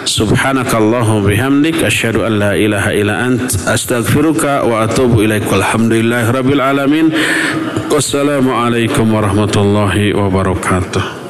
[0.10, 5.46] Subhanakallahu bihamdik asyhadu an la ilaha illa ant astaghfiruka wa atubu ilaik.
[5.54, 7.14] Walhamdulillahirabbil alamin.
[7.94, 11.21] Wassalamualaikum warahmatullahi wabarakatuh.